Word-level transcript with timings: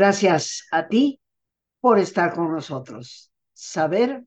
Gracias 0.00 0.68
a 0.70 0.86
ti 0.86 1.20
por 1.80 1.98
estar 1.98 2.32
con 2.32 2.52
nosotros. 2.52 3.32
Saber 3.52 4.24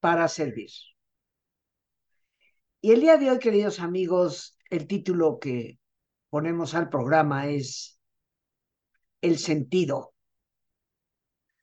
para 0.00 0.26
servir. 0.26 0.70
Y 2.80 2.90
el 2.90 3.02
día 3.02 3.16
de 3.16 3.30
hoy, 3.30 3.38
queridos 3.38 3.78
amigos, 3.78 4.58
el 4.70 4.88
título 4.88 5.38
que 5.38 5.78
ponemos 6.30 6.74
al 6.74 6.88
programa 6.88 7.46
es 7.46 8.00
El 9.20 9.38
sentido, 9.38 10.14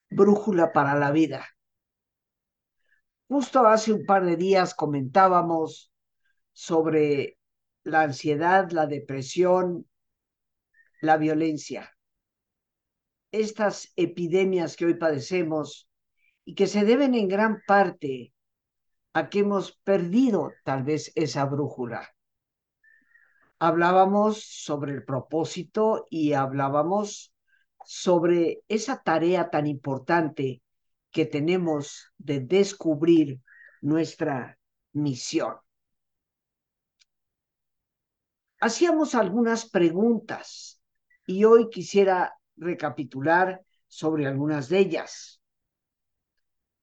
brújula 0.10 0.72
para 0.72 0.96
la 0.96 1.12
vida. 1.12 1.46
Justo 3.28 3.68
hace 3.68 3.92
un 3.92 4.06
par 4.06 4.24
de 4.24 4.38
días 4.38 4.74
comentábamos 4.74 5.92
sobre 6.54 7.38
la 7.84 8.04
ansiedad, 8.04 8.72
la 8.72 8.88
depresión, 8.88 9.86
la 11.02 11.18
violencia. 11.18 11.95
Estas 13.36 13.92
epidemias 13.98 14.78
que 14.78 14.86
hoy 14.86 14.94
padecemos 14.94 15.90
y 16.46 16.56
que 16.56 16.68
se 16.68 16.86
deben 16.86 17.16
en 17.16 17.28
gran 17.28 17.62
parte 17.68 18.34
a 19.12 19.30
que 19.30 19.40
hemos 19.40 19.74
perdido 19.74 20.54
tal 20.64 20.84
vez 20.84 21.12
esa 21.16 21.44
brújula. 21.44 22.16
Hablábamos 23.60 24.42
sobre 24.42 24.94
el 24.94 25.04
propósito 25.04 26.06
y 26.10 26.32
hablábamos 26.32 27.34
sobre 27.84 28.64
esa 28.70 29.04
tarea 29.04 29.50
tan 29.50 29.68
importante 29.68 30.62
que 31.12 31.26
tenemos 31.26 32.14
de 32.18 32.40
descubrir 32.40 33.42
nuestra 33.82 34.58
misión. 34.94 35.56
Hacíamos 38.62 39.14
algunas 39.14 39.70
preguntas 39.70 40.82
y 41.28 41.44
hoy 41.44 41.70
quisiera 41.70 42.34
recapitular 42.58 43.62
sobre 43.88 44.28
algunas 44.28 44.70
de 44.70 44.80
ellas. 44.80 45.42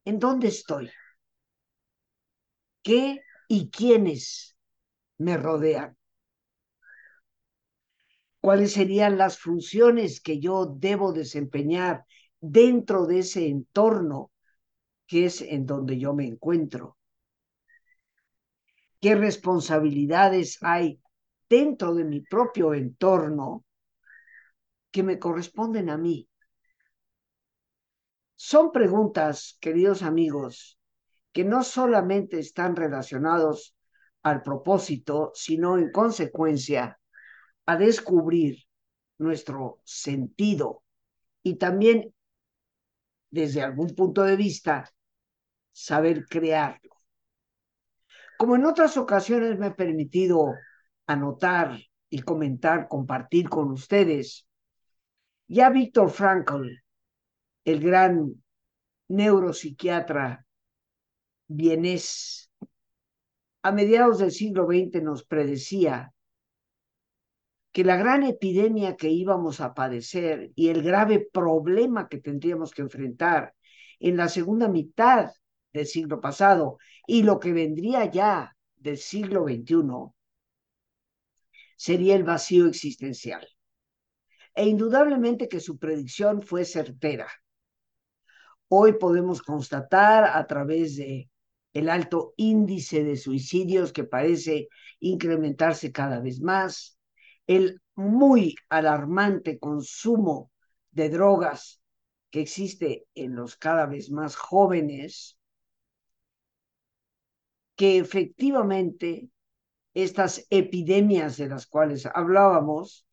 ¿En 0.05 0.19
dónde 0.19 0.47
estoy? 0.47 0.91
¿Qué 2.81 3.21
y 3.47 3.69
quiénes 3.69 4.57
me 5.17 5.37
rodean? 5.37 5.97
¿Cuáles 8.41 8.73
serían 8.73 9.17
las 9.17 9.39
funciones 9.39 10.19
que 10.19 10.39
yo 10.39 10.65
debo 10.65 11.13
desempeñar 11.13 12.05
dentro 12.41 13.05
de 13.05 13.19
ese 13.19 13.47
entorno 13.47 14.33
que 15.07 15.25
es 15.25 15.41
en 15.41 15.65
donde 15.65 15.97
yo 15.97 16.13
me 16.13 16.25
encuentro. 16.25 16.97
¿Qué 18.99 19.15
responsabilidades 19.15 20.57
hay 20.61 20.99
dentro 21.49 21.93
de 21.93 22.03
mi 22.03 22.21
propio 22.21 22.73
entorno 22.73 23.63
que 24.93 25.03
me 25.03 25.19
corresponden 25.19 25.89
a 25.89 25.97
mí? 25.97 26.29
Son 28.35 28.71
preguntas, 28.71 29.57
queridos 29.59 30.03
amigos, 30.03 30.79
que 31.33 31.43
no 31.43 31.63
solamente 31.63 32.39
están 32.39 32.75
relacionados 32.75 33.75
al 34.21 34.43
propósito, 34.43 35.31
sino 35.33 35.77
en 35.77 35.91
consecuencia 35.91 36.99
a 37.65 37.75
descubrir 37.75 38.59
nuestro 39.17 39.81
sentido 39.83 40.83
y 41.41 41.55
también 41.55 42.13
desde 43.31 43.63
algún 43.63 43.95
punto 43.95 44.21
de 44.21 44.35
vista, 44.35 44.93
saber 45.71 46.25
crearlo. 46.27 46.91
Como 48.37 48.55
en 48.55 48.65
otras 48.65 48.95
ocasiones 48.95 49.57
me 49.57 49.67
he 49.67 49.71
permitido 49.71 50.53
anotar 51.07 51.79
y 52.11 52.19
comentar, 52.19 52.87
compartir 52.87 53.49
con 53.49 53.71
ustedes, 53.71 54.47
ya 55.53 55.69
Víctor 55.69 56.09
Frankl, 56.09 56.67
el 57.63 57.79
gran 57.79 58.43
neuropsiquiatra 59.09 60.47
vienés, 61.47 62.49
a 63.61 63.71
mediados 63.71 64.17
del 64.17 64.31
siglo 64.31 64.65
XX 64.65 65.03
nos 65.03 65.23
predecía 65.23 66.11
que 67.71 67.83
la 67.83 67.97
gran 67.97 68.23
epidemia 68.23 68.95
que 68.95 69.09
íbamos 69.09 69.61
a 69.61 69.75
padecer 69.75 70.51
y 70.55 70.69
el 70.69 70.81
grave 70.81 71.27
problema 71.31 72.09
que 72.09 72.17
tendríamos 72.17 72.71
que 72.71 72.81
enfrentar 72.81 73.53
en 73.99 74.17
la 74.17 74.29
segunda 74.29 74.67
mitad 74.67 75.31
del 75.71 75.85
siglo 75.85 76.19
pasado 76.19 76.79
y 77.05 77.21
lo 77.21 77.39
que 77.39 77.53
vendría 77.53 78.09
ya 78.09 78.55
del 78.75 78.97
siglo 78.97 79.43
XXI 79.43 80.13
sería 81.77 82.15
el 82.15 82.23
vacío 82.23 82.65
existencial. 82.65 83.47
E 84.55 84.65
indudablemente 84.67 85.49
que 85.49 85.59
su 85.59 85.77
predicción 85.77 86.41
fue 86.41 86.65
certera. 86.65 87.27
Hoy 88.67 88.93
podemos 88.93 89.41
constatar 89.41 90.25
a 90.25 90.45
través 90.47 90.95
de 90.95 91.29
el 91.73 91.89
alto 91.89 92.33
índice 92.37 93.03
de 93.03 93.17
suicidios 93.17 93.91
que 93.91 94.03
parece 94.03 94.67
incrementarse 94.99 95.91
cada 95.91 96.19
vez 96.19 96.39
más, 96.39 96.97
el 97.47 97.81
muy 97.95 98.55
alarmante 98.69 99.59
consumo 99.59 100.51
de 100.91 101.09
drogas 101.09 101.81
que 102.29 102.41
existe 102.41 103.05
en 103.15 103.35
los 103.35 103.57
cada 103.57 103.85
vez 103.85 104.11
más 104.11 104.35
jóvenes, 104.35 105.37
que 107.75 107.97
efectivamente 107.97 109.29
estas 109.93 110.45
epidemias 110.49 111.37
de 111.37 111.49
las 111.49 111.65
cuales 111.65 112.05
hablábamos, 112.05 113.05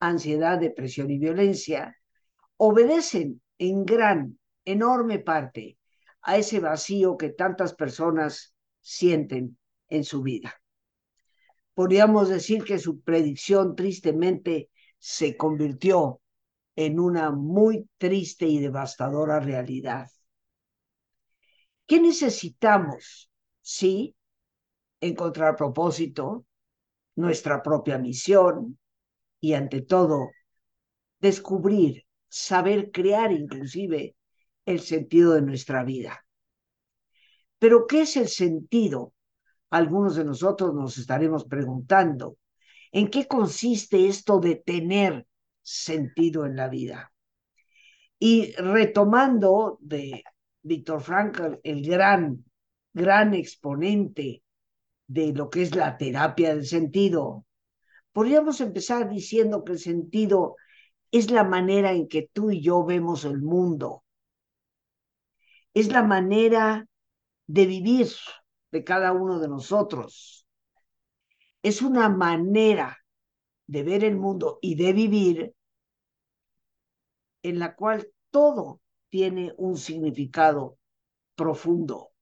ansiedad, 0.00 0.58
depresión 0.58 1.10
y 1.10 1.18
violencia, 1.18 1.96
obedecen 2.56 3.42
en 3.58 3.84
gran, 3.84 4.38
enorme 4.64 5.18
parte 5.18 5.78
a 6.22 6.36
ese 6.36 6.60
vacío 6.60 7.16
que 7.16 7.30
tantas 7.30 7.74
personas 7.74 8.54
sienten 8.80 9.58
en 9.88 10.04
su 10.04 10.22
vida 10.22 10.54
podríamos 11.76 12.30
decir 12.30 12.64
que 12.64 12.78
su 12.78 13.02
predicción 13.02 13.76
tristemente 13.76 14.70
se 14.98 15.36
convirtió 15.36 16.22
en 16.74 16.98
una 16.98 17.30
muy 17.30 17.86
triste 17.98 18.46
y 18.46 18.58
devastadora 18.60 19.40
realidad. 19.40 20.08
¿Qué 21.86 22.00
necesitamos? 22.00 23.30
Sí, 23.60 24.16
encontrar 25.02 25.54
propósito, 25.54 26.46
nuestra 27.14 27.62
propia 27.62 27.98
misión 27.98 28.78
y 29.40 29.54
ante 29.54 29.82
todo, 29.82 30.30
descubrir, 31.20 32.04
saber 32.28 32.90
crear 32.90 33.32
inclusive 33.32 34.16
el 34.64 34.80
sentido 34.80 35.34
de 35.34 35.42
nuestra 35.42 35.84
vida. 35.84 36.24
Pero 37.58 37.86
¿qué 37.86 38.02
es 38.02 38.16
el 38.16 38.28
sentido 38.28 39.12
algunos 39.70 40.16
de 40.16 40.24
nosotros 40.24 40.74
nos 40.74 40.98
estaremos 40.98 41.44
preguntando, 41.44 42.36
¿en 42.92 43.08
qué 43.08 43.26
consiste 43.26 44.06
esto 44.06 44.38
de 44.38 44.56
tener 44.56 45.26
sentido 45.62 46.46
en 46.46 46.56
la 46.56 46.68
vida? 46.68 47.12
Y 48.18 48.52
retomando 48.52 49.78
de 49.80 50.22
Víctor 50.62 51.00
Frankl, 51.00 51.60
el 51.62 51.86
gran, 51.86 52.44
gran 52.92 53.34
exponente 53.34 54.42
de 55.06 55.32
lo 55.32 55.50
que 55.50 55.62
es 55.62 55.74
la 55.74 55.96
terapia 55.96 56.54
del 56.54 56.66
sentido, 56.66 57.45
podríamos 58.16 58.62
empezar 58.62 59.10
diciendo 59.10 59.62
que 59.62 59.72
el 59.72 59.78
sentido 59.78 60.56
es 61.10 61.30
la 61.30 61.44
manera 61.44 61.92
en 61.92 62.08
que 62.08 62.30
tú 62.32 62.50
y 62.50 62.62
yo 62.62 62.82
vemos 62.82 63.26
el 63.26 63.42
mundo. 63.42 64.04
Es 65.74 65.88
la 65.88 66.02
manera 66.02 66.88
de 67.46 67.66
vivir 67.66 68.08
de 68.72 68.84
cada 68.84 69.12
uno 69.12 69.38
de 69.38 69.48
nosotros. 69.48 70.46
Es 71.62 71.82
una 71.82 72.08
manera 72.08 72.96
de 73.66 73.82
ver 73.82 74.02
el 74.02 74.16
mundo 74.16 74.60
y 74.62 74.76
de 74.76 74.94
vivir 74.94 75.54
en 77.42 77.58
la 77.58 77.76
cual 77.76 78.08
todo 78.30 78.80
tiene 79.10 79.52
un 79.58 79.76
significado 79.76 80.78
profundo, 81.34 82.12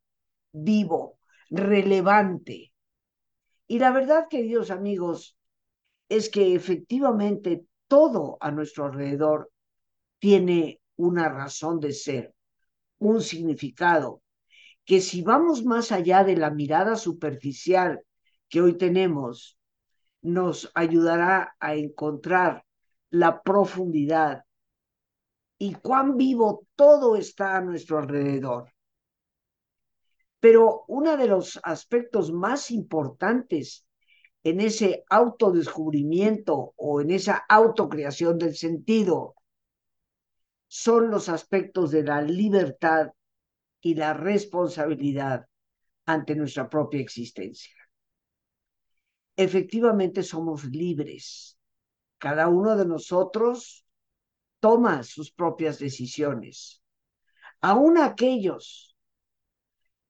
vivo, 0.50 1.20
relevante. 1.50 2.72
Y 3.68 3.78
la 3.78 3.92
verdad, 3.92 4.26
queridos 4.28 4.72
amigos, 4.72 5.33
es 6.16 6.30
que 6.30 6.54
efectivamente 6.54 7.66
todo 7.88 8.36
a 8.40 8.52
nuestro 8.52 8.84
alrededor 8.84 9.50
tiene 10.20 10.80
una 10.96 11.28
razón 11.28 11.80
de 11.80 11.92
ser, 11.92 12.34
un 12.98 13.20
significado, 13.20 14.22
que 14.84 15.00
si 15.00 15.22
vamos 15.22 15.64
más 15.64 15.90
allá 15.90 16.22
de 16.22 16.36
la 16.36 16.50
mirada 16.50 16.94
superficial 16.96 18.04
que 18.48 18.60
hoy 18.60 18.78
tenemos, 18.78 19.58
nos 20.22 20.70
ayudará 20.74 21.56
a 21.58 21.74
encontrar 21.74 22.64
la 23.10 23.42
profundidad 23.42 24.44
y 25.58 25.74
cuán 25.74 26.16
vivo 26.16 26.66
todo 26.76 27.16
está 27.16 27.56
a 27.56 27.60
nuestro 27.60 27.98
alrededor. 27.98 28.72
Pero 30.38 30.84
uno 30.86 31.16
de 31.16 31.26
los 31.26 31.58
aspectos 31.62 32.30
más 32.30 32.70
importantes 32.70 33.86
en 34.44 34.60
ese 34.60 35.04
autodescubrimiento 35.08 36.74
o 36.76 37.00
en 37.00 37.10
esa 37.10 37.44
autocreación 37.48 38.38
del 38.38 38.54
sentido 38.54 39.34
son 40.68 41.10
los 41.10 41.28
aspectos 41.30 41.90
de 41.90 42.04
la 42.04 42.20
libertad 42.20 43.08
y 43.80 43.94
la 43.94 44.12
responsabilidad 44.12 45.46
ante 46.04 46.36
nuestra 46.36 46.68
propia 46.68 47.00
existencia. 47.00 47.74
Efectivamente 49.36 50.22
somos 50.22 50.64
libres. 50.64 51.58
Cada 52.18 52.48
uno 52.48 52.76
de 52.76 52.86
nosotros 52.86 53.86
toma 54.60 55.02
sus 55.02 55.32
propias 55.32 55.78
decisiones. 55.78 56.82
Aún 57.60 57.98
aquellos 57.98 58.94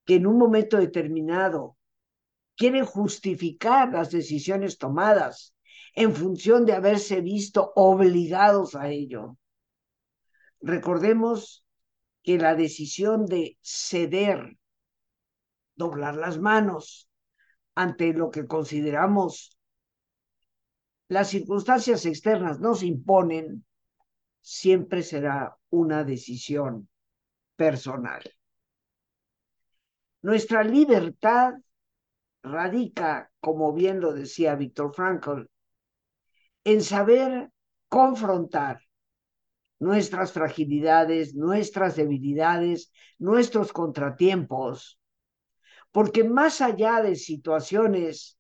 que 0.05 0.17
en 0.17 0.27
un 0.27 0.39
momento 0.39 0.77
determinado 0.77 1.77
quieren 2.57 2.85
justificar 2.85 3.93
las 3.93 4.11
decisiones 4.11 4.79
tomadas 4.79 5.55
en 5.95 6.15
función 6.15 6.67
de 6.67 6.73
haberse 6.73 7.21
visto 7.21 7.73
obligados 7.77 8.75
a 8.75 8.89
ello. 8.89 9.37
Recordemos 10.61 11.65
que 12.23 12.39
la 12.39 12.55
decisión 12.55 13.27
de 13.27 13.59
ceder, 13.61 14.57
doblar 15.77 16.17
las 16.17 16.39
manos 16.39 17.09
ante 17.75 18.13
lo 18.13 18.31
que 18.31 18.47
consideramos 18.47 19.55
las 21.09 21.29
circunstancias 21.29 22.07
externas 22.07 22.61
nos 22.61 22.83
imponen, 22.83 23.65
siempre 24.41 25.03
será 25.03 25.57
una 25.71 26.03
decisión 26.03 26.89
personal. 27.57 28.23
Nuestra 30.23 30.65
libertad 30.65 31.55
radica, 32.45 33.33
como 33.41 33.73
bien 33.73 34.01
lo 34.01 34.13
decía 34.13 34.55
Víctor 34.55 34.95
Frankl, 34.95 35.47
en 36.63 36.83
saber 36.83 37.51
confrontar 37.89 38.81
nuestras 39.79 40.33
fragilidades, 40.33 41.35
nuestras 41.35 41.97
debilidades, 41.97 42.93
nuestros 43.19 43.73
contratiempos, 43.73 45.01
porque 45.91 46.25
más 46.25 46.61
allá 46.61 47.03
de 47.03 47.17
situaciones 47.17 48.39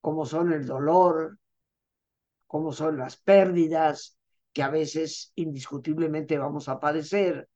como 0.00 0.26
son 0.26 0.52
el 0.52 0.66
dolor, 0.66 1.38
como 2.46 2.72
son 2.72 2.98
las 2.98 3.16
pérdidas, 3.16 4.18
que 4.52 4.62
a 4.62 4.70
veces 4.70 5.32
indiscutiblemente 5.34 6.38
vamos 6.38 6.68
a 6.68 6.80
padecer, 6.80 7.48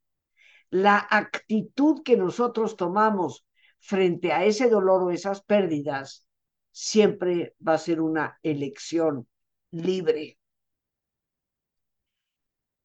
la 0.70 1.06
actitud 1.10 2.02
que 2.04 2.16
nosotros 2.16 2.76
tomamos 2.76 3.44
frente 3.80 4.32
a 4.32 4.44
ese 4.44 4.68
dolor 4.68 5.02
o 5.02 5.10
esas 5.10 5.42
pérdidas 5.42 6.26
siempre 6.70 7.54
va 7.66 7.74
a 7.74 7.78
ser 7.78 8.00
una 8.00 8.38
elección 8.42 9.26
libre. 9.72 10.38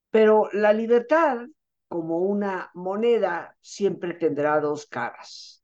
Pero 0.09 0.49
la 0.53 0.73
libertad, 0.73 1.45
como 1.87 2.19
una 2.19 2.71
moneda, 2.73 3.57
siempre 3.61 4.13
tendrá 4.13 4.59
dos 4.59 4.85
caras. 4.87 5.63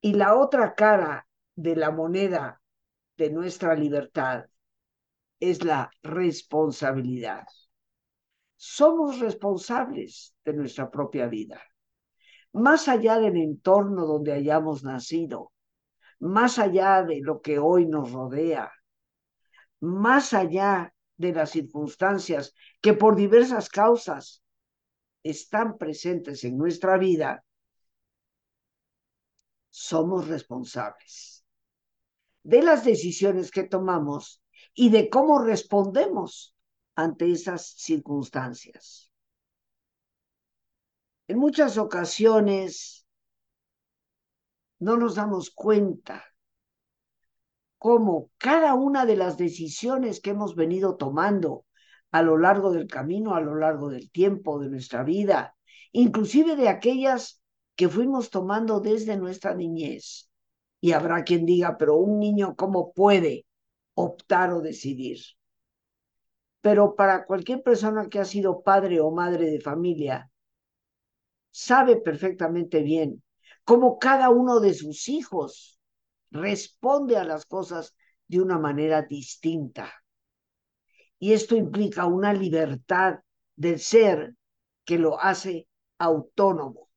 Y 0.00 0.14
la 0.14 0.34
otra 0.36 0.74
cara 0.74 1.28
de 1.54 1.76
la 1.76 1.90
moneda 1.90 2.60
de 3.16 3.30
nuestra 3.30 3.74
libertad 3.74 4.46
es 5.40 5.64
la 5.64 5.90
responsabilidad. 6.02 7.46
Somos 8.56 9.18
responsables 9.20 10.34
de 10.44 10.52
nuestra 10.54 10.90
propia 10.90 11.26
vida. 11.26 11.60
Más 12.56 12.88
allá 12.88 13.18
del 13.18 13.36
entorno 13.36 14.06
donde 14.06 14.32
hayamos 14.32 14.82
nacido, 14.82 15.52
más 16.18 16.58
allá 16.58 17.02
de 17.02 17.20
lo 17.20 17.42
que 17.42 17.58
hoy 17.58 17.86
nos 17.86 18.12
rodea, 18.12 18.72
más 19.80 20.32
allá 20.32 20.94
de 21.18 21.34
las 21.34 21.50
circunstancias 21.50 22.54
que 22.80 22.94
por 22.94 23.14
diversas 23.14 23.68
causas 23.68 24.42
están 25.22 25.76
presentes 25.76 26.44
en 26.44 26.56
nuestra 26.56 26.96
vida, 26.96 27.44
somos 29.68 30.26
responsables 30.26 31.44
de 32.42 32.62
las 32.62 32.86
decisiones 32.86 33.50
que 33.50 33.64
tomamos 33.64 34.42
y 34.72 34.88
de 34.88 35.10
cómo 35.10 35.40
respondemos 35.40 36.56
ante 36.94 37.30
esas 37.30 37.66
circunstancias. 37.66 39.05
En 41.28 41.38
muchas 41.38 41.76
ocasiones 41.76 43.04
no 44.78 44.96
nos 44.96 45.16
damos 45.16 45.50
cuenta 45.50 46.24
cómo 47.78 48.30
cada 48.38 48.74
una 48.74 49.06
de 49.06 49.16
las 49.16 49.36
decisiones 49.36 50.20
que 50.20 50.30
hemos 50.30 50.54
venido 50.54 50.96
tomando 50.96 51.64
a 52.12 52.22
lo 52.22 52.38
largo 52.38 52.70
del 52.72 52.86
camino, 52.86 53.34
a 53.34 53.40
lo 53.40 53.56
largo 53.56 53.88
del 53.88 54.10
tiempo 54.10 54.60
de 54.60 54.68
nuestra 54.68 55.02
vida, 55.02 55.56
inclusive 55.92 56.56
de 56.56 56.68
aquellas 56.68 57.42
que 57.74 57.88
fuimos 57.88 58.30
tomando 58.30 58.80
desde 58.80 59.16
nuestra 59.16 59.54
niñez. 59.54 60.30
Y 60.80 60.92
habrá 60.92 61.24
quien 61.24 61.44
diga, 61.44 61.76
pero 61.76 61.96
un 61.96 62.18
niño, 62.18 62.54
¿cómo 62.54 62.92
puede 62.92 63.46
optar 63.94 64.52
o 64.52 64.60
decidir? 64.60 65.18
Pero 66.60 66.94
para 66.94 67.26
cualquier 67.26 67.62
persona 67.62 68.08
que 68.08 68.20
ha 68.20 68.24
sido 68.24 68.62
padre 68.62 69.00
o 69.00 69.10
madre 69.10 69.50
de 69.50 69.60
familia, 69.60 70.30
sabe 71.58 71.96
perfectamente 71.96 72.82
bien 72.82 73.22
cómo 73.64 73.98
cada 73.98 74.28
uno 74.28 74.60
de 74.60 74.74
sus 74.74 75.08
hijos 75.08 75.80
responde 76.30 77.16
a 77.16 77.24
las 77.24 77.46
cosas 77.46 77.94
de 78.28 78.42
una 78.42 78.58
manera 78.58 79.00
distinta. 79.00 79.90
Y 81.18 81.32
esto 81.32 81.56
implica 81.56 82.04
una 82.04 82.34
libertad 82.34 83.20
del 83.54 83.78
ser 83.80 84.34
que 84.84 84.98
lo 84.98 85.18
hace 85.18 85.66
autónomo. 85.96 86.90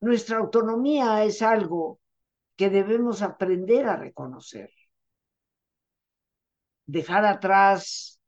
Nuestra 0.00 0.36
autonomía 0.36 1.24
es 1.24 1.40
algo 1.40 2.00
que 2.54 2.68
debemos 2.68 3.22
aprender 3.22 3.86
a 3.86 3.96
reconocer. 3.96 4.68
Dejar 6.84 7.24
atrás 7.24 8.20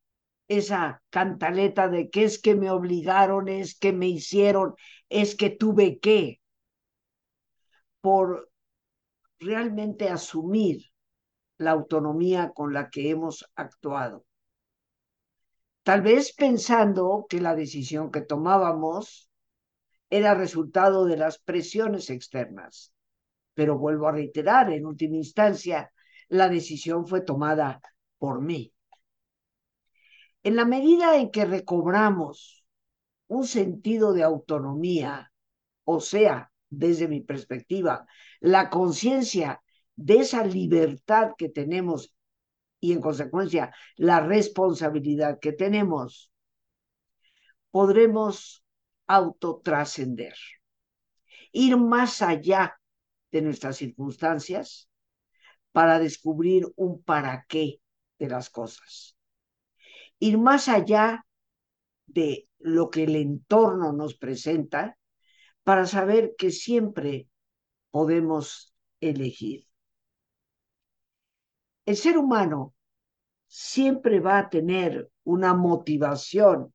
esa 0.48 1.02
cantaleta 1.10 1.88
de 1.88 2.10
que 2.10 2.24
es 2.24 2.40
que 2.40 2.54
me 2.54 2.70
obligaron, 2.70 3.48
es 3.48 3.78
que 3.78 3.92
me 3.92 4.08
hicieron, 4.08 4.74
es 5.08 5.34
que 5.34 5.50
tuve 5.50 5.98
que, 5.98 6.40
por 8.00 8.50
realmente 9.38 10.08
asumir 10.08 10.90
la 11.58 11.72
autonomía 11.72 12.52
con 12.54 12.72
la 12.72 12.90
que 12.90 13.10
hemos 13.10 13.50
actuado. 13.54 14.24
Tal 15.82 16.02
vez 16.02 16.32
pensando 16.34 17.26
que 17.28 17.40
la 17.40 17.54
decisión 17.54 18.10
que 18.10 18.20
tomábamos 18.20 19.30
era 20.10 20.34
resultado 20.34 21.04
de 21.04 21.16
las 21.16 21.38
presiones 21.38 22.10
externas. 22.10 22.92
Pero 23.54 23.78
vuelvo 23.78 24.08
a 24.08 24.12
reiterar, 24.12 24.72
en 24.72 24.86
última 24.86 25.16
instancia, 25.16 25.92
la 26.28 26.48
decisión 26.48 27.06
fue 27.06 27.20
tomada 27.20 27.80
por 28.18 28.40
mí. 28.40 28.72
En 30.46 30.54
la 30.54 30.64
medida 30.64 31.16
en 31.16 31.32
que 31.32 31.44
recobramos 31.44 32.64
un 33.26 33.48
sentido 33.48 34.12
de 34.12 34.22
autonomía, 34.22 35.32
o 35.82 35.98
sea, 35.98 36.52
desde 36.70 37.08
mi 37.08 37.20
perspectiva, 37.20 38.06
la 38.38 38.70
conciencia 38.70 39.60
de 39.96 40.18
esa 40.18 40.44
libertad 40.44 41.32
que 41.36 41.48
tenemos 41.48 42.14
y 42.78 42.92
en 42.92 43.00
consecuencia 43.00 43.74
la 43.96 44.20
responsabilidad 44.20 45.40
que 45.40 45.50
tenemos, 45.50 46.30
podremos 47.72 48.64
autotrascender, 49.08 50.36
ir 51.50 51.76
más 51.76 52.22
allá 52.22 52.80
de 53.32 53.42
nuestras 53.42 53.78
circunstancias 53.78 54.88
para 55.72 55.98
descubrir 55.98 56.68
un 56.76 57.02
para 57.02 57.44
qué 57.48 57.80
de 58.20 58.28
las 58.28 58.48
cosas, 58.48 59.15
ir 60.18 60.38
más 60.38 60.68
allá 60.68 61.24
de 62.06 62.48
lo 62.58 62.90
que 62.90 63.04
el 63.04 63.16
entorno 63.16 63.92
nos 63.92 64.16
presenta 64.16 64.98
para 65.62 65.86
saber 65.86 66.34
que 66.38 66.50
siempre 66.50 67.28
podemos 67.90 68.74
elegir. 69.00 69.66
El 71.84 71.96
ser 71.96 72.18
humano 72.18 72.74
siempre 73.46 74.20
va 74.20 74.38
a 74.38 74.50
tener 74.50 75.10
una 75.24 75.54
motivación 75.54 76.74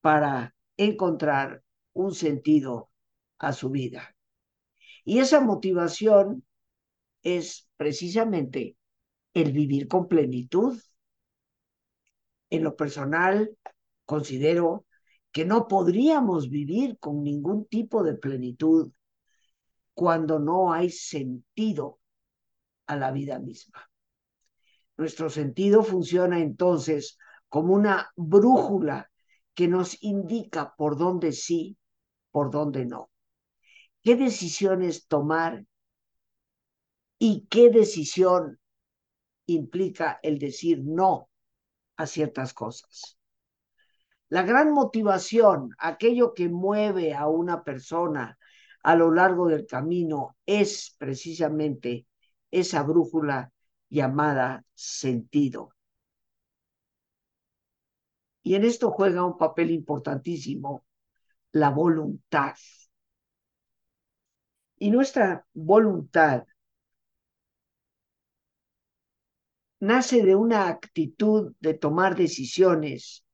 para 0.00 0.54
encontrar 0.76 1.62
un 1.92 2.14
sentido 2.14 2.90
a 3.38 3.52
su 3.52 3.70
vida. 3.70 4.14
Y 5.04 5.18
esa 5.18 5.40
motivación 5.40 6.44
es 7.22 7.68
precisamente 7.76 8.76
el 9.34 9.52
vivir 9.52 9.88
con 9.88 10.08
plenitud. 10.08 10.78
En 12.52 12.64
lo 12.64 12.76
personal, 12.76 13.56
considero 14.04 14.84
que 15.32 15.46
no 15.46 15.68
podríamos 15.68 16.50
vivir 16.50 16.98
con 16.98 17.22
ningún 17.22 17.64
tipo 17.64 18.02
de 18.02 18.12
plenitud 18.12 18.92
cuando 19.94 20.38
no 20.38 20.70
hay 20.70 20.90
sentido 20.90 21.98
a 22.86 22.96
la 22.96 23.10
vida 23.10 23.38
misma. 23.38 23.90
Nuestro 24.98 25.30
sentido 25.30 25.82
funciona 25.82 26.40
entonces 26.40 27.16
como 27.48 27.72
una 27.72 28.12
brújula 28.16 29.10
que 29.54 29.66
nos 29.66 30.02
indica 30.02 30.74
por 30.76 30.98
dónde 30.98 31.32
sí, 31.32 31.78
por 32.30 32.50
dónde 32.50 32.84
no. 32.84 33.10
¿Qué 34.02 34.14
decisiones 34.14 35.06
tomar 35.06 35.64
y 37.18 37.46
qué 37.48 37.70
decisión 37.70 38.60
implica 39.46 40.20
el 40.22 40.38
decir 40.38 40.82
no 40.84 41.30
a 41.96 42.06
ciertas 42.06 42.54
cosas? 42.54 43.18
La 44.28 44.42
gran 44.42 44.72
motivación, 44.72 45.74
aquello 45.78 46.34
que 46.34 46.48
mueve 46.48 47.14
a 47.14 47.28
una 47.28 47.64
persona 47.64 48.38
a 48.82 48.96
lo 48.96 49.12
largo 49.12 49.46
del 49.48 49.66
camino, 49.66 50.36
es 50.46 50.96
precisamente 50.98 52.06
esa 52.50 52.82
brújula 52.82 53.52
llamada 53.90 54.64
sentido. 54.74 55.74
Y 58.42 58.54
en 58.54 58.64
esto 58.64 58.90
juega 58.90 59.24
un 59.24 59.38
papel 59.38 59.70
importantísimo 59.70 60.84
la 61.52 61.70
voluntad. 61.70 62.54
Y 64.78 64.90
nuestra 64.90 65.46
voluntad 65.52 66.44
nace 69.82 70.22
de 70.22 70.36
una 70.36 70.68
actitud 70.68 71.54
de 71.58 71.74
tomar 71.74 72.14
decisiones 72.14 73.24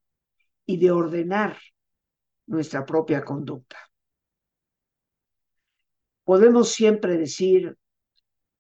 y 0.65 0.79
de 0.79 0.91
ordenar 0.91 1.59
nuestra 2.47 2.87
propia 2.87 3.23
conducta. 3.23 3.77
Podemos 6.25 6.71
siempre 6.71 7.19
decir, 7.19 7.77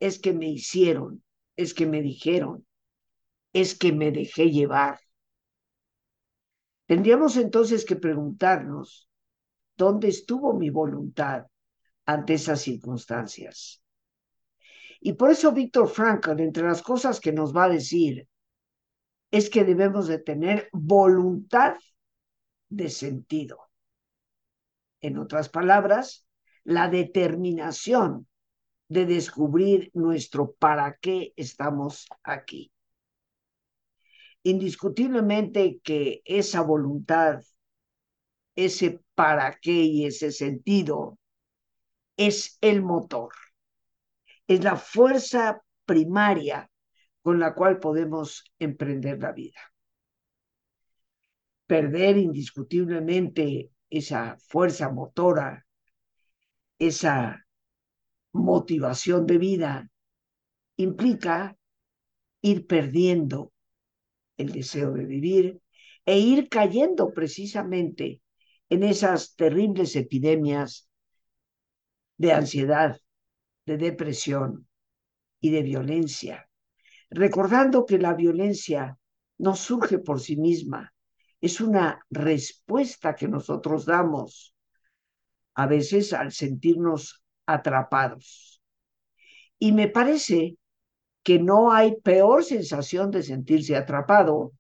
es 0.01 0.19
que 0.19 0.35
me 0.35 0.51
hicieron, 0.51 1.25
es 1.57 1.73
que 1.73 1.87
me 1.87 2.03
dijeron, 2.03 2.67
es 3.55 3.75
que 3.79 3.91
me 3.91 4.13
dejé 4.13 4.51
llevar. 4.51 5.01
Tendríamos 6.85 7.39
entonces 7.39 7.87
que 7.87 7.97
preguntarnos, 7.97 9.09
¿dónde 9.79 10.09
estuvo 10.09 10.53
mi 10.53 10.69
voluntad 10.69 11.47
ante 12.05 12.35
esas 12.35 12.61
circunstancias? 12.61 13.83
Y 15.01 15.13
por 15.13 15.31
eso 15.31 15.53
Víctor 15.53 15.89
Frankl, 15.89 16.41
entre 16.41 16.65
las 16.65 16.83
cosas 16.83 17.21
que 17.21 17.33
nos 17.33 17.57
va 17.57 17.65
a 17.65 17.69
decir, 17.69 18.29
es 19.31 19.51
que 19.51 19.65
debemos 19.65 20.09
de 20.09 20.19
tener 20.19 20.69
voluntad 20.73 21.77
de 22.69 22.89
sentido. 22.89 23.59
En 25.01 25.19
otras 25.19 25.49
palabras, 25.49 26.27
la 26.65 26.89
determinación 26.89 28.27
de 28.89 29.07
descubrir 29.07 29.91
nuestro 29.95 30.53
para 30.53 30.97
qué 31.01 31.33
estamos 31.37 32.09
aquí. 32.23 32.73
Indiscutiblemente 34.43 35.81
que 35.83 36.23
esa 36.25 36.63
voluntad, 36.63 37.43
ese 38.57 39.01
para 39.15 39.59
qué 39.61 39.73
y 39.73 40.07
ese 40.07 40.33
sentido 40.33 41.19
es 42.17 42.59
el 42.61 42.83
motor, 42.83 43.33
es 44.49 44.65
la 44.65 44.77
fuerza 44.77 45.63
primaria 45.85 46.69
con 47.23 47.39
la 47.39 47.55
cual 47.55 47.79
podemos 47.79 48.45
emprender 48.59 49.21
la 49.21 49.33
vida. 49.33 49.61
Perder 51.67 52.17
indiscutiblemente 52.17 53.71
esa 53.91 54.37
fuerza 54.39 54.91
motora, 54.91 55.67
esa 56.79 57.47
motivación 58.33 59.27
de 59.27 59.39
vida, 59.39 59.91
implica 60.77 61.57
ir 62.41 62.67
perdiendo 62.67 63.53
el 64.39 64.53
deseo 64.53 64.93
de 64.93 65.05
vivir 65.05 65.61
e 66.07 66.19
ir 66.19 66.49
cayendo 66.49 67.13
precisamente 67.13 68.23
en 68.71 68.83
esas 68.83 69.35
terribles 69.35 69.97
epidemias 69.97 70.89
de 72.17 72.33
ansiedad, 72.33 72.99
de 73.69 73.77
depresión 73.77 74.67
y 75.41 75.51
de 75.51 75.63
violencia, 75.63 76.49
recordando 77.11 77.87
que 77.87 77.99
la 77.99 78.15
violencia 78.15 78.99
no 79.39 79.55
surge 79.55 79.99
por 79.99 80.21
sí 80.21 80.37
misma, 80.37 80.93
es 81.41 81.61
una 81.61 82.05
respuesta 82.11 83.15
que 83.15 83.29
nosotros 83.29 83.85
damos 83.85 84.55
a 85.55 85.67
veces 85.67 86.13
al 86.13 86.33
sentirnos 86.33 87.23
atrapados. 87.47 88.61
Y 89.59 89.73
me 89.73 89.89
parece 89.89 90.57
que 91.23 91.39
no 91.39 91.71
hay 91.71 92.01
peor 92.01 92.45
sensación 92.45 93.11
de 93.11 93.23
sentirse 93.23 93.77
atrapado 93.77 94.53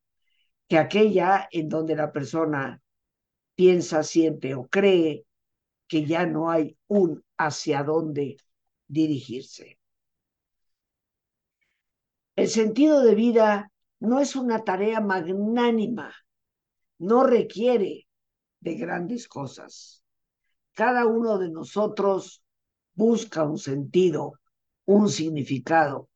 que 0.68 0.76
aquella 0.76 1.48
en 1.50 1.68
donde 1.68 1.96
la 1.96 2.12
persona 2.12 2.80
piensa, 3.54 4.02
siente 4.02 4.54
o 4.54 4.68
cree 4.68 5.24
que 5.88 6.04
ya 6.04 6.26
no 6.26 6.50
hay 6.50 6.76
un 6.86 7.24
hacia 7.38 7.82
dónde 7.82 8.36
dirigirse. 8.88 9.78
El 12.36 12.48
sentido 12.48 13.02
de 13.02 13.14
vida 13.14 13.72
no 14.00 14.20
es 14.20 14.36
una 14.36 14.64
tarea 14.64 15.00
magnánima 15.00 16.12
no 16.98 17.24
requiere 17.24 18.06
de 18.60 18.74
grandes 18.74 19.28
cosas. 19.28 20.02
Cada 20.72 21.06
uno 21.06 21.38
de 21.38 21.50
nosotros 21.50 22.42
busca 22.94 23.44
un 23.44 23.58
sentido, 23.58 24.34
un 24.84 25.08
significado. 25.08 26.08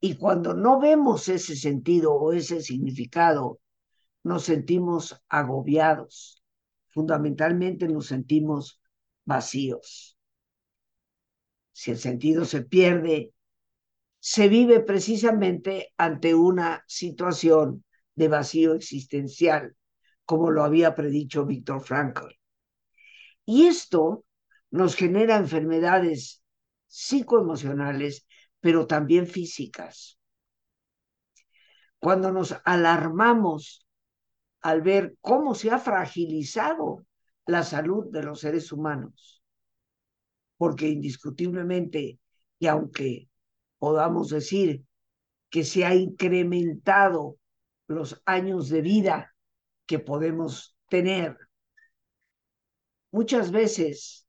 Y 0.00 0.16
cuando 0.16 0.54
no 0.54 0.80
vemos 0.80 1.28
ese 1.28 1.54
sentido 1.54 2.12
o 2.12 2.32
ese 2.32 2.60
significado, 2.60 3.60
nos 4.24 4.44
sentimos 4.44 5.20
agobiados. 5.28 6.42
Fundamentalmente 6.88 7.88
nos 7.88 8.06
sentimos 8.06 8.80
vacíos. 9.24 10.16
Si 11.72 11.90
el 11.90 11.98
sentido 11.98 12.44
se 12.44 12.62
pierde, 12.62 13.32
se 14.18 14.48
vive 14.48 14.80
precisamente 14.80 15.92
ante 15.96 16.34
una 16.34 16.84
situación 16.86 17.84
de 18.14 18.28
vacío 18.28 18.74
existencial, 18.74 19.74
como 20.24 20.50
lo 20.50 20.62
había 20.62 20.94
predicho 20.94 21.44
Víctor 21.44 21.82
Frankl. 21.82 22.28
Y 23.44 23.66
esto 23.66 24.24
nos 24.70 24.94
genera 24.94 25.36
enfermedades 25.36 26.42
psicoemocionales, 26.86 28.26
pero 28.60 28.86
también 28.86 29.26
físicas. 29.26 30.18
Cuando 31.98 32.32
nos 32.32 32.54
alarmamos 32.64 33.86
al 34.60 34.82
ver 34.82 35.16
cómo 35.20 35.54
se 35.54 35.70
ha 35.70 35.78
fragilizado 35.78 37.04
la 37.46 37.64
salud 37.64 38.06
de 38.10 38.22
los 38.22 38.40
seres 38.40 38.70
humanos, 38.72 39.41
porque 40.62 40.86
indiscutiblemente, 40.86 42.20
y 42.60 42.66
aunque 42.68 43.28
podamos 43.78 44.28
decir 44.28 44.84
que 45.50 45.64
se 45.64 45.84
ha 45.84 45.92
incrementado 45.92 47.36
los 47.88 48.22
años 48.26 48.68
de 48.68 48.80
vida 48.80 49.34
que 49.86 49.98
podemos 49.98 50.76
tener. 50.88 51.36
Muchas 53.10 53.50
veces 53.50 54.24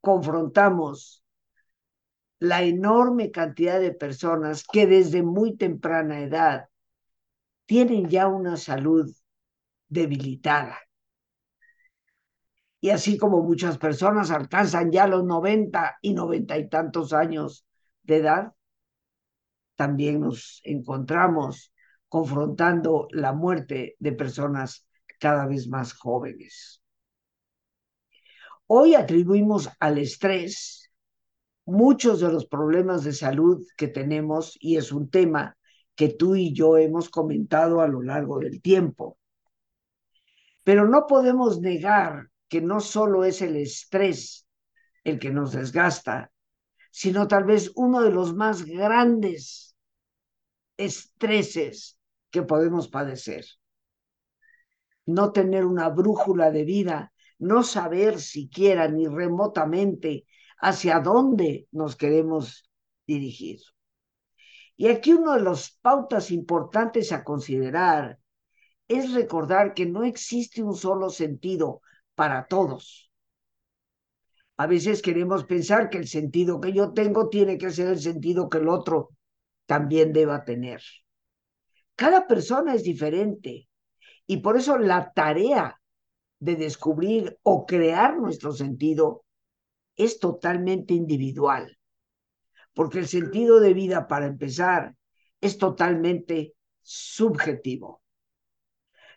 confrontamos 0.00 1.22
la 2.38 2.62
enorme 2.62 3.30
cantidad 3.30 3.80
de 3.80 3.92
personas 3.92 4.64
que 4.64 4.86
desde 4.86 5.22
muy 5.22 5.58
temprana 5.58 6.22
edad 6.22 6.70
tienen 7.66 8.08
ya 8.08 8.28
una 8.28 8.56
salud 8.56 9.14
debilitada. 9.90 10.78
Y 12.80 12.90
así 12.90 13.18
como 13.18 13.42
muchas 13.42 13.76
personas 13.78 14.30
alcanzan 14.30 14.90
ya 14.90 15.06
los 15.06 15.24
90 15.24 15.98
y 16.00 16.14
90 16.14 16.58
y 16.58 16.68
tantos 16.68 17.12
años 17.12 17.66
de 18.02 18.16
edad, 18.16 18.52
también 19.76 20.20
nos 20.20 20.60
encontramos 20.64 21.72
confrontando 22.08 23.08
la 23.12 23.32
muerte 23.32 23.96
de 23.98 24.12
personas 24.12 24.86
cada 25.18 25.46
vez 25.46 25.68
más 25.68 25.92
jóvenes. 25.92 26.82
Hoy 28.66 28.94
atribuimos 28.94 29.68
al 29.78 29.98
estrés 29.98 30.90
muchos 31.66 32.20
de 32.20 32.32
los 32.32 32.46
problemas 32.46 33.04
de 33.04 33.12
salud 33.12 33.66
que 33.76 33.88
tenemos 33.88 34.56
y 34.60 34.76
es 34.76 34.92
un 34.92 35.10
tema 35.10 35.56
que 35.94 36.08
tú 36.08 36.34
y 36.34 36.54
yo 36.54 36.78
hemos 36.78 37.10
comentado 37.10 37.80
a 37.80 37.88
lo 37.88 38.02
largo 38.02 38.38
del 38.38 38.62
tiempo. 38.62 39.18
Pero 40.64 40.88
no 40.88 41.06
podemos 41.06 41.60
negar 41.60 42.30
que 42.50 42.60
no 42.60 42.80
solo 42.80 43.24
es 43.24 43.40
el 43.42 43.56
estrés 43.56 44.46
el 45.04 45.18
que 45.20 45.30
nos 45.30 45.52
desgasta, 45.52 46.32
sino 46.90 47.28
tal 47.28 47.44
vez 47.44 47.70
uno 47.76 48.02
de 48.02 48.10
los 48.10 48.34
más 48.34 48.64
grandes 48.64 49.76
estreses 50.76 51.96
que 52.30 52.42
podemos 52.42 52.88
padecer. 52.88 53.46
No 55.06 55.30
tener 55.30 55.64
una 55.64 55.88
brújula 55.90 56.50
de 56.50 56.64
vida, 56.64 57.12
no 57.38 57.62
saber 57.62 58.20
siquiera 58.20 58.88
ni 58.88 59.06
remotamente 59.06 60.26
hacia 60.58 60.98
dónde 60.98 61.68
nos 61.70 61.94
queremos 61.94 62.68
dirigir. 63.06 63.60
Y 64.76 64.88
aquí 64.88 65.12
uno 65.12 65.34
de 65.34 65.42
las 65.42 65.78
pautas 65.80 66.32
importantes 66.32 67.12
a 67.12 67.22
considerar 67.22 68.18
es 68.88 69.12
recordar 69.12 69.72
que 69.72 69.86
no 69.86 70.02
existe 70.02 70.64
un 70.64 70.74
solo 70.74 71.10
sentido 71.10 71.82
para 72.20 72.46
todos. 72.48 73.10
A 74.58 74.66
veces 74.66 75.00
queremos 75.00 75.44
pensar 75.44 75.88
que 75.88 75.96
el 75.96 76.06
sentido 76.06 76.60
que 76.60 76.74
yo 76.74 76.92
tengo 76.92 77.30
tiene 77.30 77.56
que 77.56 77.70
ser 77.70 77.88
el 77.88 77.98
sentido 77.98 78.50
que 78.50 78.58
el 78.58 78.68
otro 78.68 79.12
también 79.64 80.12
deba 80.12 80.44
tener. 80.44 80.82
Cada 81.96 82.26
persona 82.26 82.74
es 82.74 82.82
diferente 82.82 83.70
y 84.26 84.36
por 84.42 84.58
eso 84.58 84.76
la 84.76 85.14
tarea 85.14 85.80
de 86.40 86.56
descubrir 86.56 87.38
o 87.42 87.64
crear 87.64 88.18
nuestro 88.18 88.52
sentido 88.52 89.24
es 89.96 90.20
totalmente 90.20 90.92
individual, 90.92 91.78
porque 92.74 92.98
el 92.98 93.08
sentido 93.08 93.60
de 93.60 93.72
vida, 93.72 94.06
para 94.06 94.26
empezar, 94.26 94.94
es 95.40 95.56
totalmente 95.56 96.52
subjetivo. 96.82 98.02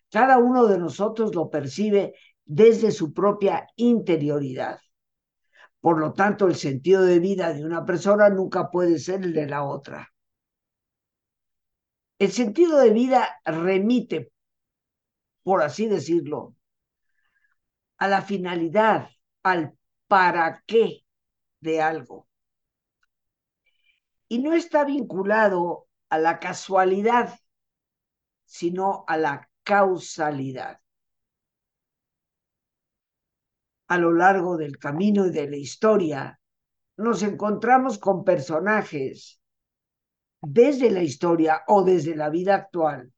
Cada 0.09 0.37
uno 0.37 0.67
de 0.67 0.77
nosotros 0.77 1.35
lo 1.35 1.49
percibe 1.49 2.13
desde 2.45 2.91
su 2.91 3.13
propia 3.13 3.67
interioridad. 3.75 4.79
Por 5.79 5.99
lo 5.99 6.13
tanto, 6.13 6.47
el 6.47 6.55
sentido 6.55 7.03
de 7.03 7.19
vida 7.19 7.53
de 7.53 7.65
una 7.65 7.85
persona 7.85 8.29
nunca 8.29 8.71
puede 8.71 8.99
ser 8.99 9.23
el 9.23 9.33
de 9.33 9.47
la 9.47 9.63
otra. 9.63 10.13
El 12.19 12.31
sentido 12.31 12.79
de 12.79 12.91
vida 12.91 13.41
remite, 13.43 14.31
por 15.43 15.61
así 15.61 15.87
decirlo, 15.87 16.55
a 17.97 18.07
la 18.07 18.21
finalidad, 18.21 19.09
al 19.43 19.77
para 20.07 20.63
qué 20.65 21.05
de 21.59 21.81
algo. 21.81 22.27
Y 24.27 24.39
no 24.39 24.53
está 24.53 24.85
vinculado 24.85 25.87
a 26.09 26.17
la 26.17 26.39
casualidad, 26.39 27.37
sino 28.45 29.03
a 29.07 29.17
la 29.17 29.49
causalidad. 29.63 30.82
A 33.87 33.97
lo 33.97 34.13
largo 34.13 34.57
del 34.57 34.77
camino 34.77 35.27
y 35.27 35.31
de 35.31 35.49
la 35.49 35.57
historia, 35.57 36.39
nos 36.97 37.23
encontramos 37.23 37.97
con 37.97 38.23
personajes 38.23 39.41
desde 40.41 40.91
la 40.91 41.03
historia 41.03 41.63
o 41.67 41.83
desde 41.83 42.15
la 42.15 42.29
vida 42.29 42.55
actual 42.55 43.13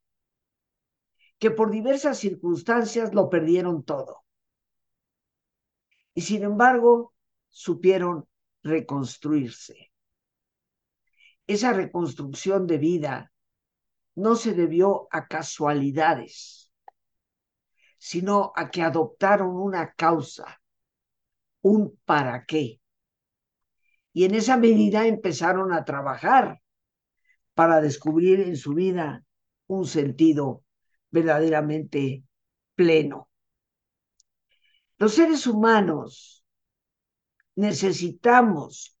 que 1.38 1.50
por 1.50 1.70
diversas 1.70 2.18
circunstancias 2.18 3.14
lo 3.14 3.28
perdieron 3.28 3.84
todo. 3.84 4.24
Y 6.14 6.22
sin 6.22 6.42
embargo, 6.44 7.14
supieron 7.50 8.26
reconstruirse. 8.62 9.92
Esa 11.46 11.72
reconstrucción 11.72 12.66
de 12.66 12.78
vida 12.78 13.32
no 14.14 14.34
se 14.34 14.54
debió 14.54 15.08
a 15.10 15.26
casualidades, 15.28 16.65
sino 17.98 18.52
a 18.54 18.70
que 18.70 18.82
adoptaron 18.82 19.56
una 19.56 19.92
causa, 19.92 20.60
un 21.62 21.98
para 22.04 22.44
qué. 22.44 22.80
Y 24.12 24.24
en 24.24 24.34
esa 24.34 24.56
medida 24.56 25.06
empezaron 25.06 25.72
a 25.72 25.84
trabajar 25.84 26.60
para 27.54 27.80
descubrir 27.80 28.40
en 28.40 28.56
su 28.56 28.74
vida 28.74 29.24
un 29.66 29.86
sentido 29.86 30.64
verdaderamente 31.10 32.24
pleno. 32.74 33.28
Los 34.98 35.14
seres 35.14 35.46
humanos 35.46 36.44
necesitamos 37.54 38.96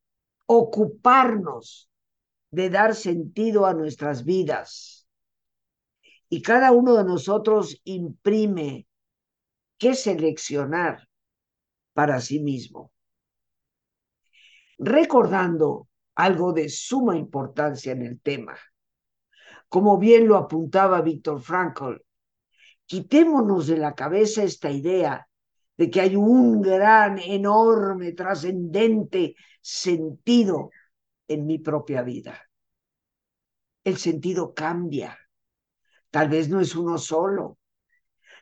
ocuparnos 0.46 1.90
de 2.50 2.70
dar 2.70 2.94
sentido 2.94 3.66
a 3.66 3.74
nuestras 3.74 4.24
vidas 4.24 5.05
y 6.28 6.42
cada 6.42 6.72
uno 6.72 6.94
de 6.94 7.04
nosotros 7.04 7.80
imprime 7.84 8.86
qué 9.78 9.94
seleccionar 9.94 11.08
para 11.92 12.20
sí 12.20 12.40
mismo. 12.40 12.92
Recordando 14.78 15.88
algo 16.14 16.52
de 16.52 16.68
suma 16.68 17.16
importancia 17.16 17.92
en 17.92 18.02
el 18.02 18.20
tema, 18.20 18.58
como 19.68 19.98
bien 19.98 20.28
lo 20.28 20.36
apuntaba 20.36 21.00
Víctor 21.00 21.40
Frankl, 21.40 21.96
quitémonos 22.86 23.66
de 23.66 23.78
la 23.78 23.94
cabeza 23.94 24.42
esta 24.42 24.70
idea 24.70 25.26
de 25.76 25.90
que 25.90 26.00
hay 26.00 26.16
un 26.16 26.60
gran, 26.60 27.18
enorme, 27.18 28.12
trascendente 28.12 29.34
sentido 29.60 30.70
en 31.28 31.46
mi 31.46 31.58
propia 31.58 32.02
vida. 32.02 32.40
El 33.84 33.98
sentido 33.98 34.54
cambia 34.54 35.18
Tal 36.16 36.30
vez 36.30 36.48
no 36.48 36.60
es 36.60 36.74
uno 36.74 36.96
solo, 36.96 37.58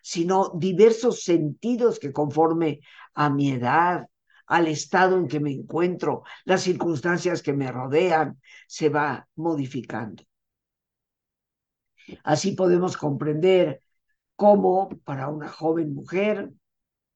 sino 0.01 0.53
diversos 0.55 1.25
sentidos 1.25 1.99
que 1.99 2.13
conforme 2.13 2.79
a 3.15 3.29
mi 3.31 3.51
edad, 3.51 4.07
al 4.47 4.69
estado 4.69 5.17
en 5.19 5.27
que 5.27 5.41
me 5.41 5.51
encuentro, 5.51 6.23
las 6.45 6.63
circunstancias 6.63 7.43
que 7.43 7.53
me 7.53 7.73
rodean, 7.73 8.41
se 8.69 8.91
va 8.91 9.27
modificando. 9.35 10.23
Así 12.23 12.53
podemos 12.53 12.97
comprender 12.97 13.83
cómo 14.37 14.91
para 15.03 15.27
una 15.27 15.49
joven 15.49 15.95
mujer 15.95 16.53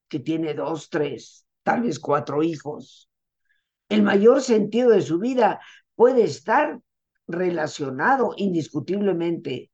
que 0.08 0.18
tiene 0.18 0.54
dos, 0.54 0.90
tres, 0.90 1.46
tal 1.62 1.82
vez 1.82 2.00
cuatro 2.00 2.42
hijos, 2.42 3.08
el 3.88 4.02
mayor 4.02 4.42
sentido 4.42 4.90
de 4.90 5.02
su 5.02 5.20
vida 5.20 5.60
puede 5.94 6.24
estar 6.24 6.80
relacionado 7.28 8.34
indiscutiblemente 8.36 9.70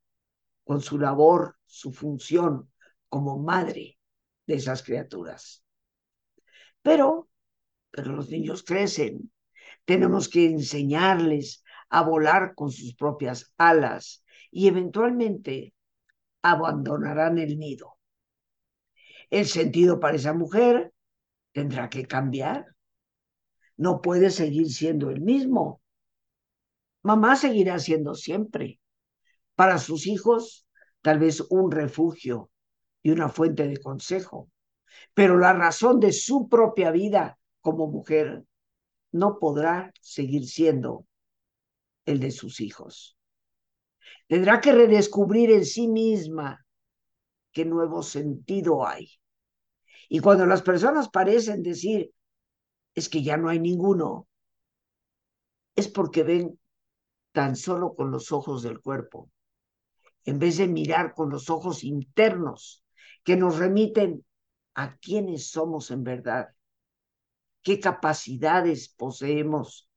con 0.64 0.80
su 0.80 0.98
labor, 0.98 1.56
su 1.66 1.92
función 1.92 2.70
como 3.08 3.38
madre 3.38 3.98
de 4.46 4.54
esas 4.54 4.82
criaturas. 4.82 5.62
Pero, 6.82 7.28
pero 7.90 8.12
los 8.12 8.30
niños 8.30 8.62
crecen, 8.64 9.30
tenemos 9.84 10.28
que 10.28 10.46
enseñarles 10.46 11.62
a 11.90 12.02
volar 12.02 12.54
con 12.54 12.70
sus 12.70 12.94
propias 12.94 13.52
alas 13.56 14.24
y 14.50 14.68
eventualmente 14.68 15.74
abandonarán 16.42 17.38
el 17.38 17.58
nido. 17.58 17.98
El 19.30 19.46
sentido 19.46 20.00
para 20.00 20.16
esa 20.16 20.32
mujer 20.32 20.92
tendrá 21.52 21.88
que 21.88 22.06
cambiar. 22.06 22.66
No 23.76 24.00
puede 24.00 24.30
seguir 24.30 24.70
siendo 24.70 25.10
el 25.10 25.20
mismo. 25.20 25.80
Mamá 27.02 27.36
seguirá 27.36 27.78
siendo 27.78 28.14
siempre 28.14 28.80
para 29.54 29.78
sus 29.78 30.06
hijos 30.06 30.66
tal 31.02 31.18
vez 31.18 31.42
un 31.50 31.70
refugio 31.70 32.50
y 33.02 33.10
una 33.10 33.28
fuente 33.28 33.68
de 33.68 33.76
consejo, 33.76 34.50
pero 35.12 35.38
la 35.38 35.52
razón 35.52 36.00
de 36.00 36.12
su 36.12 36.48
propia 36.48 36.90
vida 36.90 37.38
como 37.60 37.88
mujer 37.88 38.44
no 39.12 39.38
podrá 39.38 39.92
seguir 40.00 40.46
siendo 40.48 41.06
el 42.06 42.20
de 42.20 42.30
sus 42.30 42.60
hijos. 42.60 43.18
Tendrá 44.26 44.60
que 44.60 44.72
redescubrir 44.72 45.50
en 45.50 45.66
sí 45.66 45.88
misma 45.88 46.64
qué 47.52 47.64
nuevo 47.64 48.02
sentido 48.02 48.86
hay. 48.86 49.10
Y 50.08 50.20
cuando 50.20 50.46
las 50.46 50.62
personas 50.62 51.10
parecen 51.10 51.62
decir, 51.62 52.10
es 52.94 53.08
que 53.10 53.22
ya 53.22 53.36
no 53.36 53.50
hay 53.50 53.60
ninguno, 53.60 54.26
es 55.76 55.88
porque 55.88 56.22
ven 56.22 56.58
tan 57.32 57.56
solo 57.56 57.94
con 57.94 58.10
los 58.10 58.32
ojos 58.32 58.62
del 58.62 58.80
cuerpo 58.80 59.30
en 60.24 60.38
vez 60.38 60.58
de 60.58 60.68
mirar 60.68 61.14
con 61.14 61.30
los 61.30 61.50
ojos 61.50 61.84
internos 61.84 62.84
que 63.22 63.36
nos 63.36 63.58
remiten 63.58 64.24
a 64.74 64.96
quiénes 64.96 65.50
somos 65.50 65.90
en 65.90 66.04
verdad, 66.04 66.48
qué 67.62 67.80
capacidades 67.80 68.88
poseemos 68.88 69.88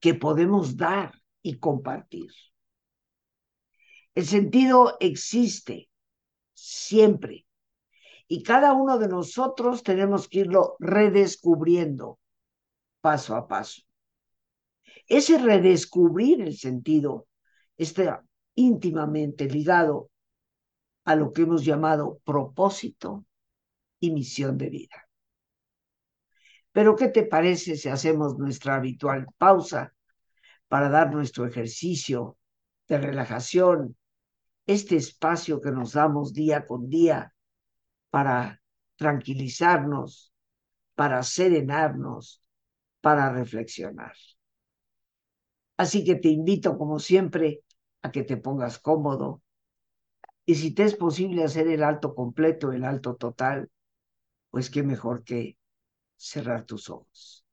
que 0.00 0.14
podemos 0.14 0.76
dar 0.76 1.12
y 1.42 1.58
compartir. 1.58 2.30
El 4.14 4.26
sentido 4.26 4.96
existe 5.00 5.88
siempre 6.54 7.46
y 8.28 8.42
cada 8.42 8.72
uno 8.72 8.98
de 8.98 9.08
nosotros 9.08 9.82
tenemos 9.82 10.28
que 10.28 10.40
irlo 10.40 10.76
redescubriendo 10.80 12.18
paso 13.00 13.36
a 13.36 13.46
paso. 13.46 13.82
Ese 15.06 15.38
redescubrir 15.38 16.40
el 16.40 16.56
sentido, 16.56 17.28
este 17.76 18.10
íntimamente 18.56 19.48
ligado 19.48 20.10
a 21.04 21.14
lo 21.14 21.32
que 21.32 21.42
hemos 21.42 21.64
llamado 21.64 22.20
propósito 22.24 23.24
y 24.00 24.10
misión 24.10 24.58
de 24.58 24.68
vida. 24.68 25.08
Pero 26.72 26.96
¿qué 26.96 27.08
te 27.08 27.22
parece 27.22 27.76
si 27.76 27.88
hacemos 27.88 28.36
nuestra 28.36 28.74
habitual 28.74 29.26
pausa 29.38 29.94
para 30.68 30.88
dar 30.90 31.12
nuestro 31.12 31.46
ejercicio 31.46 32.36
de 32.88 32.98
relajación, 32.98 33.96
este 34.66 34.96
espacio 34.96 35.60
que 35.60 35.70
nos 35.70 35.92
damos 35.92 36.32
día 36.32 36.66
con 36.66 36.90
día 36.90 37.32
para 38.10 38.60
tranquilizarnos, 38.96 40.32
para 40.94 41.22
serenarnos, 41.22 42.42
para 43.00 43.32
reflexionar? 43.32 44.14
Así 45.76 46.04
que 46.04 46.16
te 46.16 46.28
invito, 46.28 46.76
como 46.76 46.98
siempre, 46.98 47.62
que 48.12 48.22
te 48.24 48.36
pongas 48.36 48.78
cómodo, 48.78 49.42
Y 50.44 50.54
si 50.56 50.72
te 50.72 50.82
es 50.84 50.94
posible 50.96 51.44
hacer 51.44 51.68
el 51.68 51.82
alto 51.84 52.14
completo, 52.14 52.72
el 52.72 52.84
alto 52.84 53.14
total, 53.16 53.70
pues 54.50 54.70
qué 54.70 54.82
mejor 54.82 55.24
que 55.24 55.58
cerrar 56.16 56.64
tus 56.66 56.90
ojos. 56.90 57.46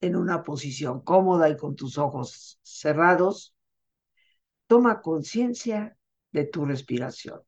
En 0.00 0.16
una 0.16 0.42
posición 0.42 1.02
cómoda 1.02 1.50
y 1.50 1.56
con 1.58 1.76
tus 1.76 1.98
ojos 1.98 2.58
cerrados, 2.62 3.54
toma 4.68 5.00
conciencia 5.02 5.96
de 6.30 6.44
tu 6.44 6.64
respiración, 6.64 7.40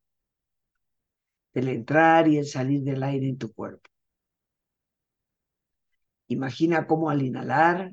del 1.52 1.68
entrar 1.68 2.26
y 2.26 2.38
el 2.38 2.46
salir 2.46 2.82
del 2.82 3.02
aire 3.02 3.28
en 3.28 3.36
tu 3.36 3.52
cuerpo. 3.52 3.90
Imagina 6.28 6.86
cómo 6.86 7.10
al 7.10 7.22
inhalar, 7.22 7.92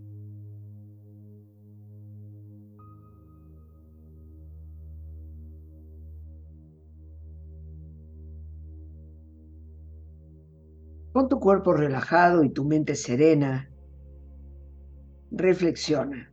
Con 11.13 11.27
tu 11.27 11.39
cuerpo 11.39 11.73
relajado 11.73 12.43
y 12.43 12.49
tu 12.49 12.63
mente 12.63 12.95
serena, 12.95 13.69
reflexiona. 15.29 16.31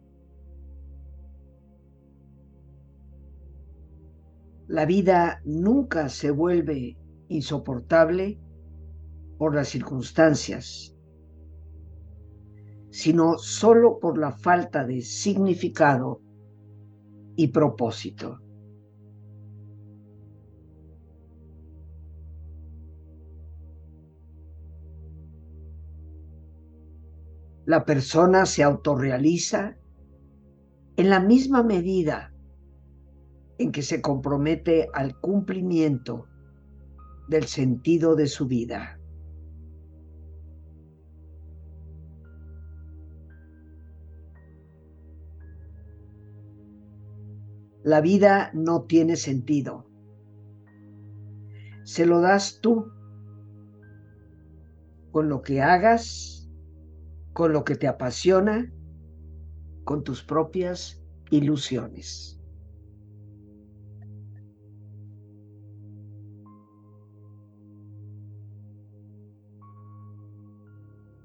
La 4.69 4.85
vida 4.87 5.41
nunca 5.45 6.09
se 6.09 6.31
vuelve 6.31 6.97
insoportable 7.29 8.39
por 9.37 9.55
las 9.55 9.69
circunstancias, 9.69 10.95
sino 12.91 13.39
solo 13.39 13.99
por 13.99 14.17
la 14.19 14.33
falta 14.33 14.85
de 14.85 15.01
significado 15.01 16.21
y 17.35 17.49
propósito. 17.49 18.41
La 27.69 27.85
persona 27.85 28.47
se 28.47 28.63
autorrealiza 28.63 29.77
en 30.97 31.11
la 31.11 31.21
misma 31.21 31.63
medida 31.63 32.33
en 33.59 33.73
que 33.73 33.83
se 33.83 34.01
compromete 34.01 34.89
al 34.95 35.21
cumplimiento 35.21 36.27
del 37.29 37.45
sentido 37.45 38.17
de 38.17 38.27
su 38.27 38.47
vida. 38.47 38.99
La 47.83 48.01
vida 48.01 48.51
no 48.55 48.85
tiene 48.85 49.17
sentido. 49.17 49.85
Se 51.85 52.07
lo 52.07 52.23
das 52.23 52.61
tú 52.63 52.87
con 55.11 55.29
lo 55.29 55.43
que 55.43 55.61
hagas, 55.61 56.38
con 57.39 57.53
lo 57.53 57.63
que 57.63 57.77
te 57.77 57.87
apasiona, 57.87 58.69
con 59.85 60.03
tus 60.03 60.25
propias 60.25 61.01
ilusiones. 61.31 62.37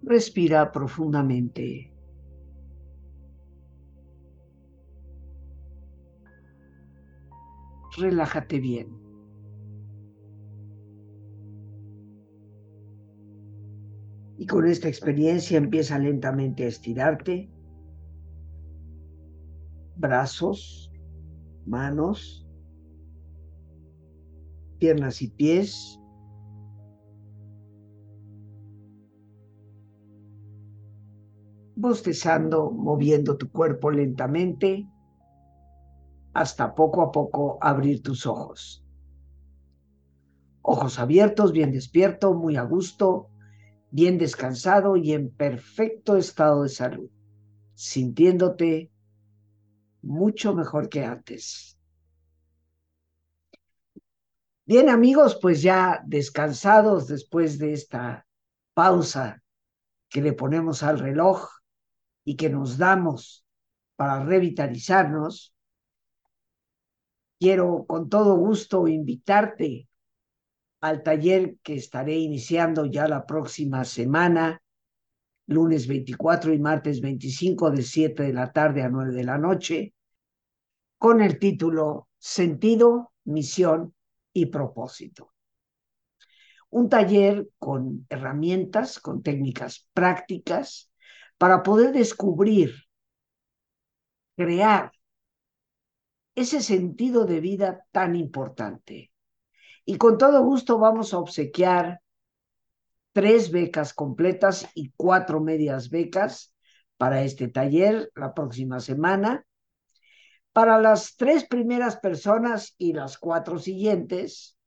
Respira 0.03 0.71
profundamente. 0.71 1.91
Relájate 7.97 8.59
bien. 8.59 9.02
Y 14.37 14.45
con 14.45 14.67
esta 14.67 14.87
experiencia 14.87 15.57
empieza 15.57 15.99
lentamente 15.99 16.63
a 16.63 16.67
estirarte. 16.67 17.49
Brazos, 19.95 20.91
manos, 21.65 22.47
piernas 24.79 25.21
y 25.21 25.29
pies. 25.29 25.99
bostezando, 31.75 32.71
moviendo 32.71 33.35
tu 33.35 33.51
cuerpo 33.51 33.91
lentamente 33.91 34.87
hasta 36.33 36.75
poco 36.75 37.01
a 37.01 37.11
poco 37.11 37.57
abrir 37.61 38.01
tus 38.01 38.25
ojos. 38.25 38.85
Ojos 40.61 40.97
abiertos, 40.97 41.51
bien 41.51 41.73
despierto, 41.73 42.33
muy 42.33 42.55
a 42.55 42.63
gusto, 42.63 43.29
bien 43.93 44.17
descansado 44.17 44.97
y 44.97 45.13
en 45.13 45.29
perfecto 45.29 46.17
estado 46.17 46.63
de 46.63 46.69
salud, 46.69 47.09
sintiéndote 47.75 48.91
mucho 50.01 50.55
mejor 50.55 50.89
que 50.89 51.05
antes. 51.05 51.77
Bien 54.65 54.89
amigos, 54.89 55.37
pues 55.39 55.61
ya 55.61 56.01
descansados 56.05 57.07
después 57.07 57.59
de 57.59 57.73
esta 57.73 58.25
pausa 58.73 59.43
que 60.09 60.21
le 60.21 60.33
ponemos 60.33 60.81
al 60.81 60.97
reloj, 60.97 61.47
y 62.23 62.35
que 62.35 62.49
nos 62.49 62.77
damos 62.77 63.45
para 63.95 64.23
revitalizarnos, 64.23 65.53
quiero 67.39 67.85
con 67.85 68.09
todo 68.09 68.35
gusto 68.35 68.87
invitarte 68.87 69.87
al 70.83 71.01
taller 71.01 71.59
que 71.63 71.75
estaré 71.75 72.17
iniciando 72.17 72.85
ya 72.85 73.07
la 73.07 73.25
próxima 73.25 73.85
semana, 73.85 74.61
lunes 75.45 75.87
24 75.87 76.53
y 76.53 76.59
martes 76.59 76.99
25 76.99 77.71
de 77.71 77.83
7 77.83 78.23
de 78.23 78.33
la 78.33 78.51
tarde 78.51 78.83
a 78.83 78.89
9 78.89 79.13
de 79.13 79.23
la 79.23 79.37
noche, 79.37 79.93
con 80.97 81.21
el 81.21 81.39
título 81.39 82.09
Sentido, 82.17 83.13
Misión 83.23 83.95
y 84.33 84.47
Propósito. 84.47 85.31
Un 86.71 86.89
taller 86.89 87.47
con 87.57 88.05
herramientas, 88.09 88.99
con 88.99 89.23
técnicas 89.23 89.87
prácticas, 89.93 90.91
para 91.37 91.63
poder 91.63 91.93
descubrir, 91.93 92.73
crear 94.35 94.91
ese 96.35 96.59
sentido 96.59 97.23
de 97.23 97.39
vida 97.39 97.85
tan 97.93 98.17
importante. 98.17 99.12
Y 99.85 99.97
con 99.97 100.17
todo 100.17 100.43
gusto 100.43 100.77
vamos 100.77 101.13
a 101.13 101.19
obsequiar 101.19 102.01
tres 103.11 103.51
becas 103.51 103.93
completas 103.93 104.67
y 104.73 104.91
cuatro 104.95 105.39
medias 105.39 105.89
becas 105.89 106.53
para 106.97 107.23
este 107.23 107.47
taller 107.47 108.11
la 108.15 108.33
próxima 108.33 108.79
semana. 108.79 109.45
Para 110.51 110.79
las 110.79 111.15
tres 111.15 111.45
primeras 111.45 111.97
personas 111.97 112.75
y 112.77 112.93
las 112.93 113.17
cuatro 113.17 113.59
siguientes, 113.59 114.57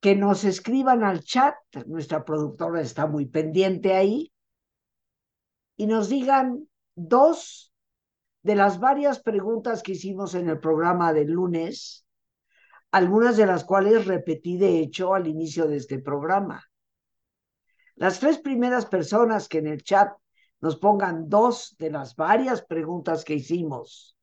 que 0.00 0.14
nos 0.14 0.44
escriban 0.44 1.02
al 1.02 1.24
chat, 1.24 1.54
nuestra 1.86 2.26
productora 2.26 2.82
está 2.82 3.06
muy 3.06 3.24
pendiente 3.24 3.94
ahí, 3.94 4.32
y 5.76 5.86
nos 5.86 6.08
digan 6.08 6.68
dos 6.94 7.72
de 8.42 8.54
las 8.54 8.78
varias 8.78 9.20
preguntas 9.20 9.82
que 9.82 9.92
hicimos 9.92 10.34
en 10.34 10.50
el 10.50 10.60
programa 10.60 11.14
del 11.14 11.30
lunes, 11.30 12.03
algunas 12.94 13.36
de 13.36 13.44
las 13.44 13.64
cuales 13.64 14.06
repetí 14.06 14.56
de 14.56 14.78
hecho 14.78 15.14
al 15.14 15.26
inicio 15.26 15.66
de 15.66 15.78
este 15.78 15.98
programa. 15.98 16.62
Las 17.96 18.20
tres 18.20 18.38
primeras 18.38 18.86
personas 18.86 19.48
que 19.48 19.58
en 19.58 19.66
el 19.66 19.82
chat 19.82 20.12
nos 20.60 20.76
pongan 20.76 21.28
dos 21.28 21.74
de 21.76 21.90
las 21.90 22.14
varias 22.14 22.62
preguntas 22.62 23.24
que 23.24 23.34
hicimos, 23.34 24.16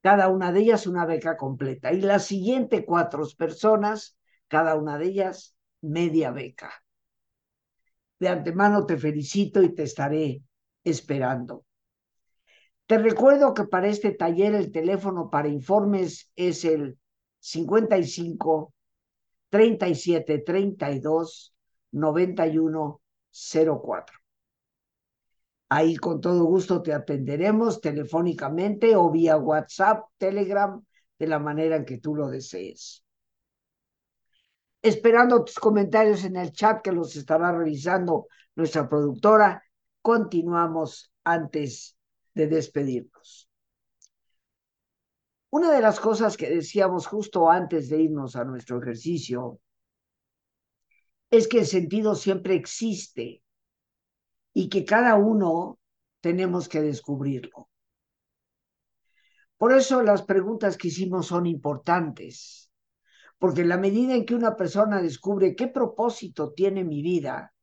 cada 0.00 0.28
una 0.28 0.52
de 0.52 0.60
ellas 0.60 0.86
una 0.86 1.04
beca 1.04 1.36
completa, 1.36 1.92
y 1.92 2.00
las 2.00 2.24
siguientes 2.24 2.82
cuatro 2.86 3.26
personas, 3.36 4.16
cada 4.48 4.74
una 4.74 4.96
de 4.96 5.04
ellas 5.04 5.54
media 5.82 6.30
beca. 6.30 6.72
De 8.18 8.30
antemano 8.30 8.86
te 8.86 8.96
felicito 8.96 9.62
y 9.62 9.74
te 9.74 9.82
estaré 9.82 10.40
esperando. 10.82 11.66
Te 12.86 12.98
recuerdo 12.98 13.52
que 13.52 13.64
para 13.64 13.88
este 13.88 14.12
taller 14.12 14.54
el 14.54 14.70
teléfono 14.70 15.28
para 15.28 15.48
informes 15.48 16.30
es 16.36 16.64
el 16.64 16.98
55 17.40 18.72
37 19.50 20.38
32 20.38 21.54
91 21.90 23.00
04. 23.82 24.18
Ahí 25.68 25.96
con 25.96 26.20
todo 26.20 26.44
gusto 26.44 26.80
te 26.80 26.92
atenderemos 26.92 27.80
telefónicamente 27.80 28.94
o 28.94 29.10
vía 29.10 29.36
WhatsApp, 29.36 30.04
Telegram, 30.16 30.80
de 31.18 31.26
la 31.26 31.40
manera 31.40 31.74
en 31.74 31.84
que 31.84 31.98
tú 31.98 32.14
lo 32.14 32.28
desees. 32.28 33.04
Esperando 34.80 35.42
tus 35.42 35.56
comentarios 35.56 36.22
en 36.24 36.36
el 36.36 36.52
chat 36.52 36.82
que 36.82 36.92
los 36.92 37.16
estará 37.16 37.50
revisando 37.50 38.28
nuestra 38.54 38.88
productora, 38.88 39.64
continuamos 40.00 41.12
antes 41.24 41.95
de 42.36 42.46
despedirnos. 42.46 43.48
Una 45.48 45.72
de 45.72 45.80
las 45.80 45.98
cosas 45.98 46.36
que 46.36 46.50
decíamos 46.50 47.06
justo 47.06 47.50
antes 47.50 47.88
de 47.88 48.02
irnos 48.02 48.36
a 48.36 48.44
nuestro 48.44 48.78
ejercicio 48.78 49.58
es 51.30 51.48
que 51.48 51.60
el 51.60 51.66
sentido 51.66 52.14
siempre 52.14 52.54
existe 52.54 53.42
y 54.52 54.68
que 54.68 54.84
cada 54.84 55.14
uno 55.16 55.78
tenemos 56.20 56.68
que 56.68 56.82
descubrirlo. 56.82 57.70
Por 59.56 59.72
eso 59.72 60.02
las 60.02 60.22
preguntas 60.22 60.76
que 60.76 60.88
hicimos 60.88 61.28
son 61.28 61.46
importantes, 61.46 62.70
porque 63.38 63.62
en 63.62 63.70
la 63.70 63.78
medida 63.78 64.14
en 64.14 64.26
que 64.26 64.34
una 64.34 64.56
persona 64.56 65.00
descubre 65.00 65.56
qué 65.56 65.68
propósito 65.68 66.52
tiene 66.52 66.84
mi 66.84 67.00
vida 67.00 67.54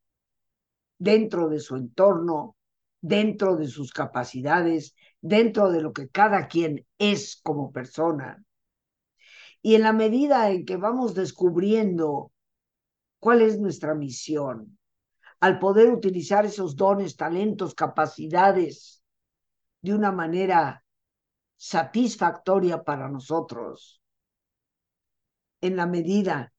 dentro 0.97 1.47
de 1.47 1.59
su 1.59 1.75
entorno, 1.75 2.55
dentro 3.03 3.57
de 3.57 3.67
sus 3.67 3.91
capacidades, 3.91 4.95
dentro 5.19 5.69
de 5.69 5.81
lo 5.81 5.91
que 5.91 6.07
cada 6.07 6.47
quien 6.47 6.85
es 6.97 7.39
como 7.43 7.73
persona, 7.73 8.43
y 9.61 9.75
en 9.75 9.81
la 9.81 9.91
medida 9.91 10.49
en 10.49 10.65
que 10.65 10.77
vamos 10.77 11.13
descubriendo 11.13 12.31
cuál 13.19 13.41
es 13.41 13.59
nuestra 13.59 13.93
misión, 13.93 14.77
al 15.41 15.59
poder 15.59 15.89
utilizar 15.89 16.45
esos 16.45 16.77
dones, 16.77 17.17
talentos, 17.17 17.75
capacidades 17.75 19.03
de 19.81 19.93
una 19.93 20.13
manera 20.13 20.85
satisfactoria 21.57 22.83
para 22.83 23.09
nosotros, 23.09 24.01
en 25.59 25.75
la 25.75 25.87
medida 25.87 26.53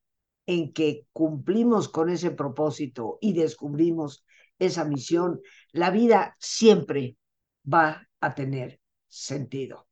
en 0.45 0.73
que 0.73 1.07
cumplimos 1.11 1.89
con 1.89 2.09
ese 2.11 2.29
propósito 2.29 3.17
y 3.19 3.33
descubrimos 3.33 4.24
esa 4.59 4.85
misión, 4.85 5.41
la 5.71 5.89
vida 5.89 6.35
siempre 6.39 7.17
va 7.71 8.07
a 8.19 8.35
tener 8.35 8.79
sentido. 9.07 9.87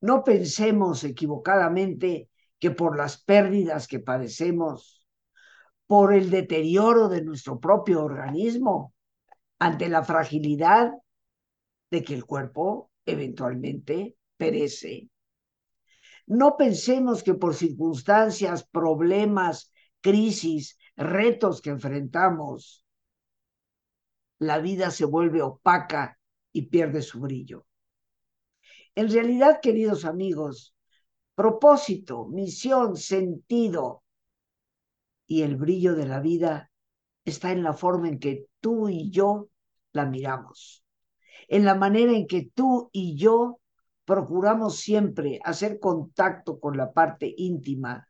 No 0.00 0.22
pensemos 0.24 1.04
equivocadamente 1.04 2.28
que 2.58 2.70
por 2.70 2.96
las 2.96 3.22
pérdidas 3.22 3.86
que 3.86 4.00
padecemos, 4.00 5.06
por 5.86 6.12
el 6.12 6.30
deterioro 6.30 7.08
de 7.08 7.22
nuestro 7.22 7.60
propio 7.60 8.04
organismo 8.04 8.94
ante 9.58 9.88
la 9.88 10.04
fragilidad 10.04 10.92
de 11.90 12.02
que 12.02 12.14
el 12.14 12.24
cuerpo 12.24 12.90
eventualmente 13.04 14.16
perece. 14.36 15.08
No 16.26 16.56
pensemos 16.56 17.22
que 17.22 17.34
por 17.34 17.54
circunstancias, 17.54 18.66
problemas, 18.68 19.72
crisis, 20.00 20.76
retos 20.96 21.60
que 21.60 21.70
enfrentamos, 21.70 22.84
la 24.38 24.58
vida 24.58 24.90
se 24.90 25.04
vuelve 25.04 25.42
opaca 25.42 26.18
y 26.52 26.62
pierde 26.66 27.02
su 27.02 27.20
brillo. 27.20 27.66
En 28.94 29.10
realidad, 29.10 29.60
queridos 29.60 30.04
amigos, 30.04 30.74
propósito, 31.34 32.26
misión, 32.26 32.96
sentido, 32.96 34.02
y 35.26 35.42
el 35.42 35.56
brillo 35.56 35.94
de 35.94 36.06
la 36.06 36.20
vida 36.20 36.70
está 37.24 37.52
en 37.52 37.62
la 37.62 37.72
forma 37.72 38.08
en 38.08 38.18
que 38.18 38.46
tú 38.60 38.88
y 38.88 39.10
yo 39.10 39.48
la 39.92 40.06
miramos, 40.06 40.84
en 41.48 41.64
la 41.64 41.74
manera 41.74 42.12
en 42.12 42.26
que 42.26 42.50
tú 42.54 42.88
y 42.92 43.16
yo 43.16 43.60
procuramos 44.04 44.78
siempre 44.78 45.40
hacer 45.44 45.80
contacto 45.80 46.60
con 46.60 46.76
la 46.76 46.92
parte 46.92 47.34
íntima, 47.36 48.05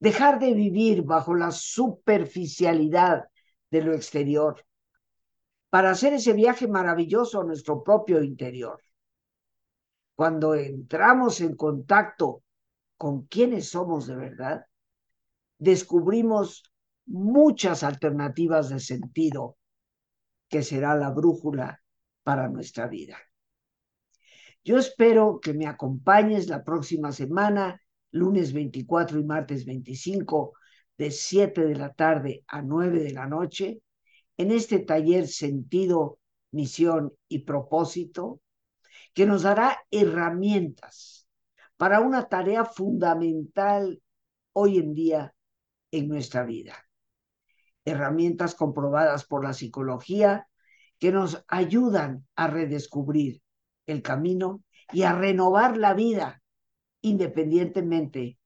dejar 0.00 0.38
de 0.38 0.54
vivir 0.54 1.02
bajo 1.02 1.34
la 1.34 1.50
superficialidad 1.50 3.24
de 3.70 3.82
lo 3.82 3.94
exterior, 3.94 4.64
para 5.70 5.90
hacer 5.90 6.14
ese 6.14 6.32
viaje 6.32 6.66
maravilloso 6.66 7.40
a 7.40 7.44
nuestro 7.44 7.82
propio 7.82 8.22
interior. 8.22 8.82
Cuando 10.14 10.54
entramos 10.54 11.40
en 11.40 11.54
contacto 11.56 12.42
con 12.96 13.26
quienes 13.26 13.68
somos 13.68 14.06
de 14.06 14.16
verdad, 14.16 14.66
descubrimos 15.58 16.62
muchas 17.06 17.82
alternativas 17.82 18.70
de 18.70 18.80
sentido 18.80 19.56
que 20.48 20.62
será 20.62 20.94
la 20.96 21.10
brújula 21.10 21.82
para 22.22 22.48
nuestra 22.48 22.86
vida. 22.86 23.18
Yo 24.64 24.78
espero 24.78 25.40
que 25.40 25.54
me 25.54 25.66
acompañes 25.66 26.48
la 26.48 26.64
próxima 26.64 27.12
semana, 27.12 27.80
lunes 28.10 28.52
24 28.52 29.18
y 29.18 29.24
martes 29.24 29.64
25, 29.64 30.54
de 30.96 31.10
7 31.10 31.64
de 31.64 31.76
la 31.76 31.92
tarde 31.92 32.44
a 32.48 32.62
9 32.62 33.00
de 33.00 33.12
la 33.12 33.26
noche, 33.26 33.80
en 34.36 34.50
este 34.50 34.80
taller 34.80 35.26
Sentido, 35.28 36.18
Misión 36.50 37.12
y 37.28 37.40
Propósito, 37.40 38.40
que 39.14 39.26
nos 39.26 39.42
dará 39.42 39.78
herramientas 39.90 41.26
para 41.76 42.00
una 42.00 42.28
tarea 42.28 42.64
fundamental 42.64 44.02
hoy 44.52 44.78
en 44.78 44.94
día 44.94 45.34
en 45.90 46.08
nuestra 46.08 46.44
vida. 46.44 46.74
Herramientas 47.84 48.54
comprobadas 48.54 49.24
por 49.24 49.44
la 49.44 49.52
psicología 49.52 50.48
que 50.98 51.12
nos 51.12 51.44
ayudan 51.48 52.26
a 52.34 52.48
redescubrir 52.48 53.40
el 53.86 54.02
camino 54.02 54.62
y 54.92 55.02
a 55.02 55.12
renovar 55.12 55.76
la 55.76 55.94
vida 55.94 56.42
independientemente 57.02 58.38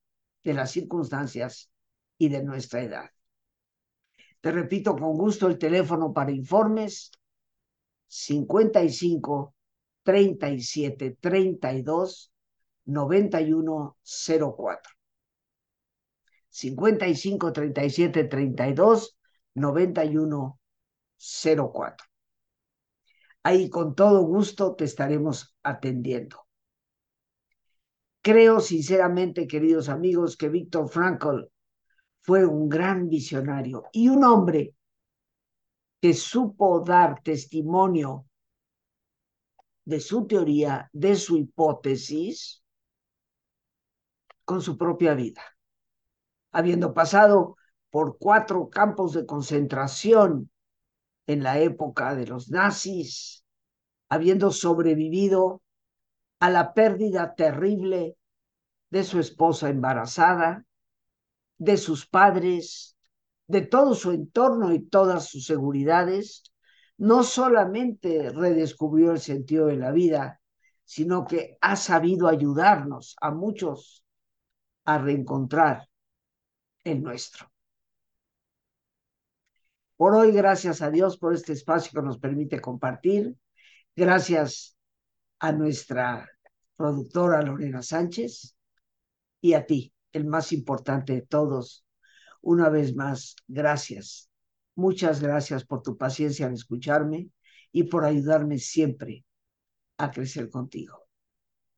de 0.43 0.53
las 0.53 0.71
circunstancias 0.71 1.71
y 2.17 2.29
de 2.29 2.43
nuestra 2.43 2.81
edad. 2.81 3.09
Te 4.41 4.51
repito 4.51 4.95
con 4.95 5.17
gusto 5.17 5.47
el 5.47 5.57
teléfono 5.57 6.13
para 6.13 6.31
informes 6.31 7.11
55 8.07 9.55
37 10.03 11.17
32 11.19 12.31
91 12.85 13.97
04. 14.03 14.93
55 16.49 17.53
37 17.53 18.23
32 18.25 19.17
91 19.55 20.59
04. 21.17 22.07
Ahí 23.43 23.69
con 23.69 23.95
todo 23.95 24.21
gusto 24.21 24.75
te 24.75 24.85
estaremos 24.85 25.55
atendiendo. 25.63 26.42
Creo 28.23 28.61
sinceramente, 28.61 29.47
queridos 29.47 29.89
amigos, 29.89 30.37
que 30.37 30.47
Víctor 30.47 30.87
Frankl 30.87 31.49
fue 32.21 32.45
un 32.45 32.69
gran 32.69 33.09
visionario 33.09 33.83
y 33.91 34.07
un 34.07 34.23
hombre 34.23 34.73
que 36.01 36.13
supo 36.13 36.79
dar 36.79 37.21
testimonio 37.21 38.25
de 39.83 39.99
su 39.99 40.25
teoría, 40.25 40.89
de 40.93 41.17
su 41.17 41.35
hipótesis, 41.35 42.63
con 44.45 44.61
su 44.61 44.77
propia 44.77 45.15
vida. 45.15 45.43
Habiendo 46.53 46.93
pasado 46.93 47.57
por 47.89 48.17
cuatro 48.17 48.69
campos 48.69 49.11
de 49.11 49.25
concentración 49.25 50.49
en 51.27 51.43
la 51.43 51.59
época 51.59 52.15
de 52.15 52.27
los 52.27 52.49
nazis, 52.49 53.43
habiendo 54.07 54.49
sobrevivido 54.51 55.61
a 56.43 56.49
la 56.49 56.73
pérdida 56.73 57.35
terrible 57.35 58.17
de 58.89 59.05
su 59.05 59.17
esposa 59.17 59.69
embarazada, 59.69 60.65
de 61.57 61.77
sus 61.77 62.05
padres, 62.05 62.97
de 63.47 63.61
todo 63.61 63.95
su 63.95 64.11
entorno 64.11 64.73
y 64.73 64.81
todas 64.81 65.29
sus 65.29 65.45
seguridades, 65.45 66.43
no 66.97 67.23
solamente 67.23 68.29
redescubrió 68.29 69.13
el 69.13 69.21
sentido 69.21 69.67
de 69.67 69.77
la 69.77 69.91
vida, 69.91 70.41
sino 70.83 71.25
que 71.25 71.57
ha 71.61 71.77
sabido 71.77 72.27
ayudarnos 72.27 73.15
a 73.21 73.31
muchos 73.31 74.03
a 74.83 74.97
reencontrar 74.97 75.87
el 76.83 77.01
nuestro. 77.01 77.49
Por 79.95 80.13
hoy, 80.13 80.33
gracias 80.33 80.81
a 80.81 80.89
Dios 80.89 81.17
por 81.17 81.33
este 81.33 81.53
espacio 81.53 82.01
que 82.01 82.05
nos 82.05 82.17
permite 82.17 82.59
compartir. 82.59 83.33
Gracias 83.95 84.75
a 85.39 85.53
nuestra 85.53 86.32
productora 86.75 87.41
Lorena 87.41 87.81
Sánchez 87.81 88.55
y 89.41 89.53
a 89.53 89.65
ti, 89.65 89.93
el 90.11 90.25
más 90.25 90.51
importante 90.53 91.13
de 91.13 91.21
todos. 91.21 91.85
Una 92.41 92.69
vez 92.69 92.95
más, 92.95 93.35
gracias 93.47 94.29
Muchas 94.75 95.21
gracias 95.21 95.65
por 95.65 95.83
tu 95.83 95.97
paciencia 95.97 96.47
al 96.47 96.53
escucharme 96.53 97.29
y 97.71 97.83
por 97.83 98.05
ayudarme 98.05 98.57
siempre 98.57 99.23
a 99.97 100.11
crecer 100.11 100.49
contigo. 100.49 101.07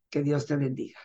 Que 0.09 0.23
Dios 0.23 0.45
te 0.45 0.55
bendiga. 0.57 0.99